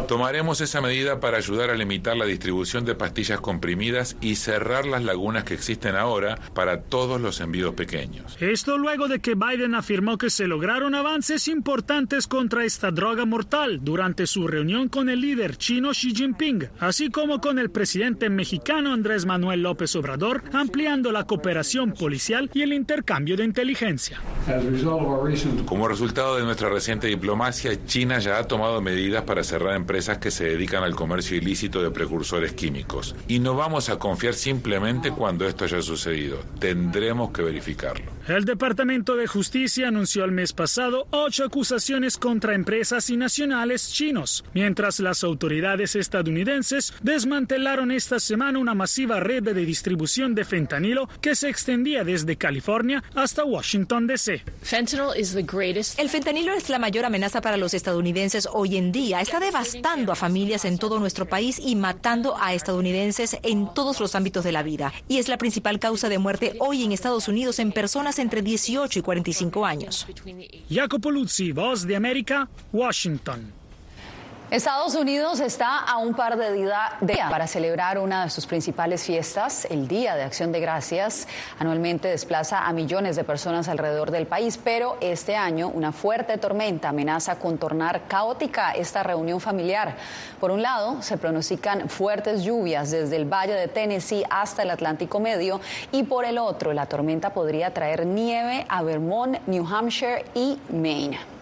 Tomaremos 0.07 0.61
esa 0.61 0.81
medida 0.81 1.19
para 1.19 1.39
ayudar 1.39 1.71
a 1.71 1.75
limitar 1.75 2.17
la 2.17 2.25
distribución 2.25 2.85
de 2.85 2.95
pastillas 2.95 3.41
comprimidas 3.41 4.17
y 4.21 4.37
cerrar 4.37 4.87
las 4.87 5.03
lagunas 5.03 5.45
que 5.45 5.55
existen 5.55 5.97
ahora 5.97 6.39
para 6.55 6.83
todos 6.83 7.21
los 7.21 7.41
envíos 7.41 7.75
pequeños. 7.75 8.37
Esto 8.41 8.79
luego 8.79 9.09
de 9.09 9.21
que 9.21 9.35
Biden 9.35 9.75
afirmó 9.75 10.17
que 10.17 10.31
se 10.31 10.47
lograron 10.47 10.95
avances 10.95 11.49
importantes 11.49 12.29
contra 12.29 12.65
esta 12.65 12.93
droga 12.93 13.25
mortal 13.25 13.81
durante 13.83 14.28
su 14.29 14.47
reunión 14.47 14.89
con 14.89 15.09
el 15.09 15.21
líder 15.21 15.57
chino 15.57 15.91
Xi 15.91 16.15
Jinping, 16.15 16.69
así 16.79 17.11
como 17.11 17.41
con 17.41 17.59
el 17.59 17.71
presidente 17.71 18.29
mexicano 18.31 18.93
Andrés 18.93 19.27
Manuel 19.27 19.63
López 19.63 19.97
Obrador, 19.97 20.45
ampliando 20.53 21.11
la 21.11 21.25
cooperación 21.25 21.93
policial 21.93 22.51
y 22.53 22.63
el 22.63 22.73
intercambio 22.73 23.37
de 23.37 23.45
inteligencia. 23.45 24.21
Como 25.65 25.89
resultado 25.89 26.37
de 26.37 26.45
nuestra 26.45 26.69
reciente 26.69 27.07
diplomacia, 27.07 27.85
China 27.87 28.19
ya 28.19 28.39
ha 28.39 28.45
tomado 28.45 28.81
medidas 28.81 29.25
para 29.25 29.43
cerrar 29.43 29.75
empresas 29.75 30.19
que 30.19 30.31
se 30.31 30.45
dedican 30.45 30.83
al 30.85 30.95
comercio 30.95 31.37
ilícito 31.37 31.83
de 31.83 31.91
precursores 31.91 32.53
químicos. 32.53 33.17
Y 33.27 33.39
no 33.39 33.55
vamos 33.55 33.89
a 33.89 33.99
confiar 33.99 34.35
simplemente 34.35 35.11
cuando 35.11 35.47
esto 35.47 35.65
haya 35.65 35.81
sucedido. 35.81 36.39
Tendremos 36.59 37.31
que 37.31 37.43
verificarlo. 37.43 38.07
El 38.29 38.45
Departamento 38.45 39.17
de 39.17 39.27
Justicia 39.27 39.89
anunció 39.89 40.25
el 40.25 40.33
mes 40.33 40.53
pasado 40.53 41.07
ocho 41.11 41.45
acusaciones 41.45 42.19
contra 42.19 42.55
empresas 42.55 43.09
y 43.09 43.17
nacionales 43.17 43.91
chinos 43.91 44.18
chinos, 44.19 44.45
mientras 44.55 45.01
las 45.01 45.25
autoridades 45.25 45.97
estadounidenses 45.97 46.93
desmantelaron 47.03 47.91
esta 47.91 48.21
semana 48.21 48.59
una 48.59 48.75
masiva 48.75 49.21
red 49.21 49.43
de 49.43 49.55
distribución 49.55 50.35
de 50.35 50.45
fentanilo 50.45 51.09
que 51.21 51.35
se 51.35 51.49
extendía 51.49 52.05
desde 52.05 52.37
California 52.37 53.03
hasta 53.15 53.45
Washington, 53.45 54.07
D.C. 54.07 54.43
El 55.99 56.09
fentanilo 56.09 56.55
es 56.55 56.69
la 56.69 56.79
mayor 56.79 57.05
amenaza 57.05 57.41
para 57.41 57.57
los 57.57 57.75
estadounidenses 57.75 58.49
hoy 58.53 58.77
en 58.77 58.93
día. 58.93 59.21
Está 59.21 59.41
devastando 59.41 60.13
a 60.13 60.17
familias 60.17 60.65
en 60.65 60.79
todo 60.79 60.99
nuestro 60.99 61.27
país 61.27 61.59
y 61.59 61.77
matando 61.77 62.37
a 62.41 62.55
estadounidenses 62.55 63.37
en 63.43 63.73
todos 63.75 64.01
los 64.01 64.15
ámbitos 64.15 64.45
de 64.45 64.53
la 64.53 64.63
vida. 64.63 64.93
Y 65.09 65.19
es 65.19 65.29
la 65.29 65.39
principal 65.39 65.79
causa 65.79 66.09
de 66.09 66.19
muerte 66.19 66.57
hoy 66.61 66.85
en 66.85 66.93
Estados 66.93 67.29
Unidos 67.29 67.59
en 67.59 67.73
personas 67.73 68.19
entre 68.19 68.43
18 68.43 68.99
y 68.99 69.03
45 69.03 69.67
años. 69.67 70.07
Jacopo 70.71 71.11
Luzzi, 71.11 71.53
Voz 71.53 71.87
de 71.87 71.97
América, 71.97 72.49
Washington. 72.73 73.58
Estados 74.51 74.95
Unidos 74.95 75.41
está 75.41 75.77
a 75.77 75.99
un 75.99 76.15
par 76.15 76.39
de 76.39 76.55
días 76.55 76.93
para 77.29 77.47
celebrar 77.47 77.99
una 77.99 78.25
de 78.25 78.31
sus 78.31 78.47
principales 78.47 79.05
fiestas, 79.05 79.67
el 79.71 79.87
Día 79.87 80.15
de 80.15 80.23
Acción 80.23 80.53
de 80.53 80.61
Gracias. 80.61 81.29
Anualmente 81.59 82.09
desplaza 82.09 82.67
a 82.67 82.73
millones 82.73 83.15
de 83.17 83.25
personas 83.25 83.69
alrededor 83.69 84.11
del 84.11 84.27
país, 84.27 84.59
pero 84.63 84.97
este 85.03 85.37
año 85.37 85.69
una 85.69 85.93
fuerte 85.93 86.39
tormenta 86.39 86.89
amenaza 86.89 87.39
con 87.39 87.59
tornar 87.59 88.09
caótica 88.09 88.73
esta 88.73 89.03
reunión 89.03 89.39
familiar. 89.39 89.97
Por 90.41 90.51
un 90.51 90.63
lado, 90.63 91.03
se 91.03 91.19
pronostican 91.19 91.91
fuertes 91.91 92.43
lluvias 92.43 92.91
desde 92.91 93.17
el 93.17 93.31
Valle 93.31 93.53
de 93.53 93.69
Tennessee 93.69 94.25
hasta 94.31 94.63
el 94.63 94.71
Atlántico 94.71 95.21
Medio 95.21 95.61
y 95.93 96.05
por 96.05 96.25
el 96.25 96.39
otro, 96.39 96.73
la 96.73 96.87
tormenta 96.87 97.35
podría 97.35 97.75
traer 97.75 98.07
nieve 98.07 98.65
a 98.71 98.83
Vermont, 98.83 99.47
New 99.47 99.67
Hampshire 99.67 100.25
y 100.35 100.59
Maine. 100.71 101.38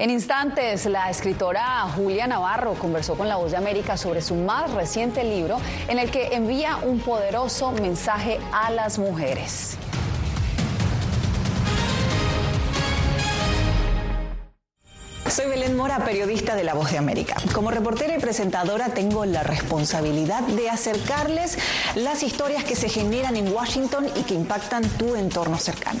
En 0.00 0.08
instantes, 0.08 0.86
la 0.86 1.10
escritora 1.10 1.82
Julia 1.94 2.26
Navarro 2.26 2.72
conversó 2.72 3.16
con 3.16 3.28
La 3.28 3.36
Voz 3.36 3.50
de 3.50 3.58
América 3.58 3.98
sobre 3.98 4.22
su 4.22 4.34
más 4.34 4.72
reciente 4.72 5.22
libro 5.24 5.58
en 5.88 5.98
el 5.98 6.10
que 6.10 6.28
envía 6.34 6.78
un 6.78 7.00
poderoso 7.00 7.70
mensaje 7.72 8.40
a 8.50 8.70
las 8.70 8.98
mujeres. 8.98 9.76
Soy 15.28 15.48
Belén 15.48 15.76
Mora, 15.76 16.02
periodista 16.02 16.54
de 16.54 16.64
La 16.64 16.72
Voz 16.72 16.90
de 16.90 16.96
América. 16.96 17.36
Como 17.52 17.70
reportera 17.70 18.16
y 18.16 18.20
presentadora 18.20 18.88
tengo 18.94 19.26
la 19.26 19.42
responsabilidad 19.42 20.40
de 20.44 20.70
acercarles 20.70 21.58
las 21.94 22.22
historias 22.22 22.64
que 22.64 22.74
se 22.74 22.88
generan 22.88 23.36
en 23.36 23.52
Washington 23.52 24.06
y 24.16 24.22
que 24.22 24.32
impactan 24.32 24.82
tu 24.96 25.14
entorno 25.14 25.58
cercano. 25.58 26.00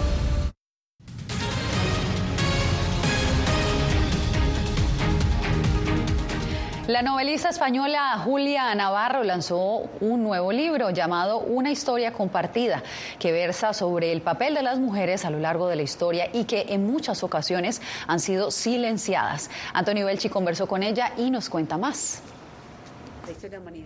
La 6.91 7.01
novelista 7.01 7.47
española 7.47 8.21
Julia 8.21 8.75
Navarro 8.75 9.23
lanzó 9.23 9.89
un 10.01 10.23
nuevo 10.23 10.51
libro 10.51 10.89
llamado 10.89 11.39
Una 11.39 11.71
historia 11.71 12.11
compartida, 12.11 12.83
que 13.17 13.31
versa 13.31 13.71
sobre 13.73 14.11
el 14.11 14.21
papel 14.21 14.55
de 14.55 14.61
las 14.61 14.77
mujeres 14.77 15.23
a 15.23 15.29
lo 15.29 15.39
largo 15.39 15.69
de 15.69 15.77
la 15.77 15.83
historia 15.83 16.27
y 16.33 16.43
que 16.43 16.65
en 16.67 16.85
muchas 16.85 17.23
ocasiones 17.23 17.81
han 18.07 18.19
sido 18.19 18.51
silenciadas. 18.51 19.49
Antonio 19.73 20.05
Belchi 20.05 20.27
conversó 20.27 20.67
con 20.67 20.83
ella 20.83 21.13
y 21.15 21.31
nos 21.31 21.47
cuenta 21.49 21.77
más. 21.77 22.23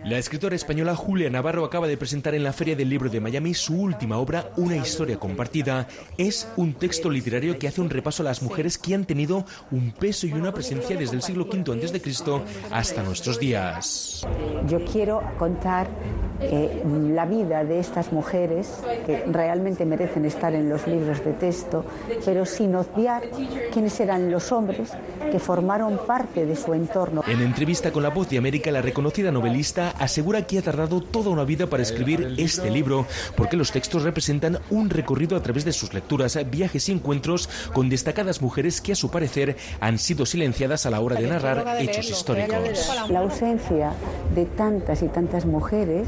La 0.06 0.18
escritora 0.18 0.56
española 0.56 0.96
Julia 0.96 1.30
Navarro 1.30 1.66
acaba 1.66 1.88
de 1.88 1.98
presentar 1.98 2.36
en 2.36 2.44
la 2.44 2.54
Feria 2.54 2.76
del 2.76 2.90
Libro 2.90 3.10
de 3.10 3.20
Miami 3.20 3.54
su 3.54 3.76
última 3.76 4.18
obra, 4.18 4.52
Una 4.58 4.76
historia 4.76 5.18
compartida. 5.18 5.88
Es 6.18 6.48
un 6.56 6.74
texto 6.74 7.10
literario 7.10 7.58
que 7.58 7.68
hace 7.68 7.82
un 7.82 7.90
repaso 7.90 8.24
a 8.24 8.26
las 8.26 8.42
mujeres 8.42 8.78
que 8.78 8.96
han 8.96 9.06
tenido 9.06 9.46
un 9.72 9.92
peso 9.92 10.28
y 10.28 10.34
una 10.34 10.54
presencia 10.54 10.96
desde 10.96 11.16
el 11.16 11.22
siglo 11.22 11.46
V 11.46 11.72
a.C. 11.72 12.42
hasta 12.72 13.04
nuestros 13.04 13.40
días. 13.40 14.26
Yo 14.68 14.84
quiero 14.86 15.22
contar 15.38 15.88
eh, 16.42 16.84
la 17.14 17.26
vida 17.26 17.64
de 17.64 17.80
estas 17.80 18.12
mujeres 18.12 18.80
que 19.06 19.24
realmente 19.28 19.86
merecen 19.86 20.26
estar 20.26 20.54
en 20.54 20.70
los 20.70 20.86
libros 20.88 21.24
de 21.24 21.34
texto, 21.34 21.86
pero 22.26 22.46
sin 22.46 22.76
obviar 22.76 23.24
quiénes 23.72 24.00
eran 24.00 24.32
los 24.32 24.52
hombres 24.52 24.92
que 25.32 25.40
formaron 25.40 26.00
parte 26.06 26.46
de 26.46 26.56
su 26.56 26.74
entorno. 26.74 27.24
En 27.28 27.42
entrevista 27.42 27.92
con 27.92 28.04
La 28.04 28.10
Voz 28.10 28.30
de 28.30 28.38
América, 28.38 28.72
la 28.72 28.82
reconocida 28.82 29.32
novelista 29.36 29.94
asegura 30.00 30.48
que 30.48 30.58
ha 30.58 30.62
tardado 30.62 31.02
toda 31.02 31.30
una 31.30 31.44
vida 31.44 31.68
para 31.68 31.84
escribir 31.84 32.36
este 32.38 32.72
libro, 32.72 33.06
porque 33.36 33.58
los 33.58 33.72
textos 33.72 34.04
representan 34.04 34.60
un 34.70 34.90
recorrido 34.90 35.36
a 35.38 35.44
través 35.44 35.66
de 35.66 35.74
sus 35.74 35.94
lecturas, 35.94 36.40
viajes 36.50 36.88
y 36.90 36.94
encuentros 36.94 37.50
con 37.74 37.90
destacadas 37.90 38.42
mujeres 38.42 38.80
que 38.82 38.94
a 38.94 38.96
su 38.96 39.12
parecer 39.12 39.58
han 39.82 40.00
sido 40.00 40.26
silenciadas 40.26 40.86
a 40.86 40.90
la 40.90 41.02
hora 41.02 41.16
de 41.16 41.28
narrar 41.28 41.78
hechos 41.80 42.10
históricos. 42.10 42.90
La 43.10 43.20
ausencia 43.20 43.92
de 44.34 44.46
tantas 44.46 45.04
y 45.04 45.08
tantas 45.08 45.46
mujeres 45.46 46.08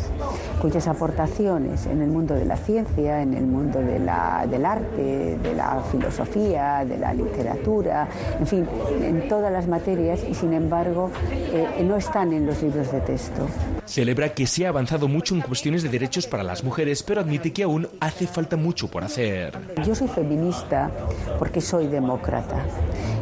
cuyas 0.61 0.87
aportaciones 0.87 1.85
en 1.85 2.01
el 2.01 2.09
mundo 2.09 2.33
de 2.33 2.45
la 2.45 2.55
ciencia, 2.55 3.21
en 3.21 3.33
el 3.33 3.45
mundo 3.45 3.79
de 3.79 3.99
la, 3.99 4.47
del 4.49 4.65
arte, 4.65 5.37
de 5.37 5.53
la 5.53 5.83
filosofía, 5.91 6.85
de 6.85 6.97
la 6.97 7.13
literatura, 7.13 8.07
en 8.39 8.47
fin, 8.47 8.67
en 9.01 9.27
todas 9.27 9.51
las 9.51 9.67
materias 9.67 10.21
y 10.29 10.33
sin 10.33 10.53
embargo 10.53 11.11
eh, 11.29 11.83
no 11.83 11.97
están 11.97 12.31
en 12.31 12.45
los 12.45 12.61
libros 12.61 12.91
de 12.91 13.01
texto. 13.07 13.47
Celebra 13.85 14.33
que 14.33 14.45
se 14.45 14.65
ha 14.65 14.69
avanzado 14.69 15.07
mucho 15.07 15.33
en 15.33 15.41
cuestiones 15.41 15.81
de 15.81 15.89
derechos 15.89 16.27
para 16.27 16.43
las 16.43 16.63
mujeres, 16.63 17.01
pero 17.03 17.21
admite 17.21 17.53
que 17.53 17.63
aún 17.63 17.87
hace 18.01 18.27
falta 18.27 18.57
mucho 18.57 18.89
por 18.89 19.03
hacer. 19.03 19.57
Yo 19.85 19.95
soy 19.95 20.09
feminista 20.09 20.91
porque 21.39 21.61
soy 21.61 21.87
demócrata 21.87 22.65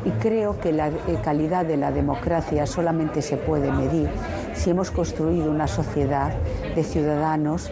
y 0.03 0.09
creo 0.21 0.59
que 0.59 0.73
la 0.73 0.91
calidad 1.23 1.65
de 1.65 1.77
la 1.77 1.91
democracia 1.91 2.65
solamente 2.65 3.21
se 3.21 3.37
puede 3.37 3.71
medir 3.71 4.09
si 4.55 4.71
hemos 4.71 4.89
construido 4.89 5.51
una 5.51 5.67
sociedad 5.67 6.33
de 6.75 6.83
ciudadanos 6.83 7.69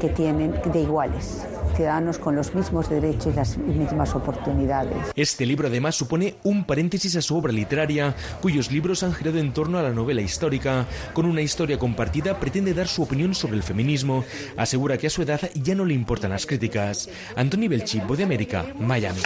que 0.00 0.08
tienen 0.08 0.54
de 0.72 0.80
iguales 0.80 1.44
ciudadanos 1.80 2.18
con 2.18 2.36
los 2.36 2.54
mismos 2.54 2.90
derechos 2.90 3.32
y 3.32 3.36
las 3.36 3.56
mismas 3.56 4.14
oportunidades. 4.14 4.98
Este 5.16 5.46
libro 5.46 5.68
además 5.68 5.94
supone 5.94 6.34
un 6.42 6.64
paréntesis 6.64 7.16
a 7.16 7.22
su 7.22 7.34
obra 7.38 7.52
literaria, 7.52 8.14
cuyos 8.42 8.70
libros 8.70 9.02
han 9.02 9.14
girado 9.14 9.38
en 9.38 9.54
torno 9.54 9.78
a 9.78 9.82
la 9.82 9.90
novela 9.90 10.20
histórica. 10.20 10.86
Con 11.14 11.24
una 11.24 11.40
historia 11.40 11.78
compartida 11.78 12.38
pretende 12.38 12.74
dar 12.74 12.86
su 12.86 13.02
opinión 13.02 13.34
sobre 13.34 13.56
el 13.56 13.62
feminismo. 13.62 14.24
Asegura 14.58 14.98
que 14.98 15.06
a 15.06 15.10
su 15.10 15.22
edad 15.22 15.40
ya 15.54 15.74
no 15.74 15.86
le 15.86 15.94
importan 15.94 16.32
las 16.32 16.44
críticas. 16.44 17.08
Anthony 17.34 17.68
Belchi, 17.68 18.00
de 18.00 18.24
América, 18.24 18.66
Miami. 18.78 19.22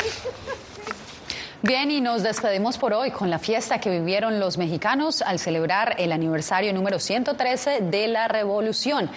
Bien, 1.67 1.91
y 1.91 2.03
nos 2.03 2.23
despedimos 2.23 2.77
por 2.77 2.93
hoy 2.93 3.11
con 3.11 3.31
la 3.31 3.39
fiesta 3.39 3.81
que 3.81 3.89
vivieron 3.89 4.39
los 4.39 4.59
mexicanos 4.59 5.23
al 5.23 5.39
celebrar 5.39 5.95
el 5.99 6.13
aniversario 6.13 6.75
número 6.75 6.99
113 6.99 7.81
de 7.81 8.07
la 8.07 8.29
Revolución. 8.29 9.09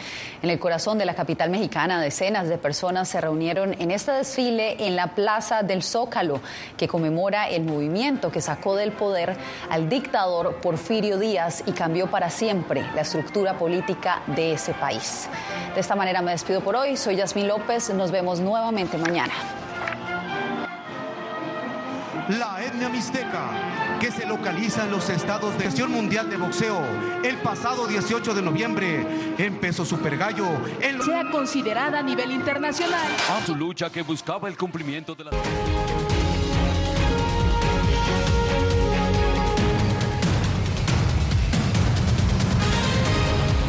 En 0.42 0.50
el 0.50 0.58
corazón 0.58 0.98
de 0.98 1.04
la 1.04 1.14
capital 1.14 1.50
mexicana, 1.50 2.00
decenas 2.00 2.48
de 2.48 2.58
personas 2.58 3.10
se 3.10 3.20
reunieron 3.20 3.76
en 3.82 3.92
este 3.92 4.14
desfile 4.14 4.88
en 4.88 4.96
la 4.96 5.08
Plaza 5.08 5.62
del 5.62 5.84
Zócalo, 5.84 6.40
que 6.78 6.88
conmemora 6.88 7.50
el 7.50 7.66
movimiento 7.66 8.32
que 8.32 8.40
sacó 8.40 8.78
del 8.78 8.94
poder 8.94 9.36
al 9.70 9.90
dictador 9.90 10.62
Porfirio 10.62 11.20
Díaz 11.20 11.64
y 11.66 11.74
cambió 11.74 12.10
para 12.10 12.30
siempre 12.30 12.82
la 12.96 13.02
estructura 13.02 13.58
política 13.60 14.22
de 14.26 14.54
ese 14.54 14.74
país. 14.74 15.28
De 15.74 15.82
esta 15.82 15.98
manera 15.98 16.22
me 16.22 16.32
despido 16.32 16.62
por 16.62 16.78
hoy. 16.78 16.96
Soy 16.96 17.18
Yasmín 17.18 17.50
López. 17.50 17.90
Nos 17.90 18.12
vemos 18.12 18.40
nuevamente 18.40 18.98
mañana 18.98 19.34
la 22.30 22.62
etnia 22.64 22.90
mixteca, 22.90 23.98
que 24.00 24.12
se 24.12 24.26
localiza 24.26 24.84
en 24.84 24.92
los 24.92 25.10
estados 25.10 25.58
de 25.58 25.66
Acción 25.66 25.92
Mundial 25.92 26.30
de 26.30 26.38
Boxeo. 26.38 26.82
El 27.24 27.38
pasado 27.38 27.88
18 27.88 28.34
de 28.34 28.42
noviembre 28.42 29.36
empezó 29.38 29.86
Super 29.86 30.18
Gallo. 30.18 30.48
En... 30.82 31.02
Sea 31.02 31.30
considerada 31.32 32.00
a 32.00 32.04
nivel 32.04 32.32
internacional. 32.32 33.08
A 33.30 33.46
su 33.46 33.56
lucha 33.56 33.90
que 33.90 34.02
buscaba 34.02 34.50
el 34.50 34.58
cumplimiento 34.58 35.16
de 35.16 35.26
la... 35.26 35.32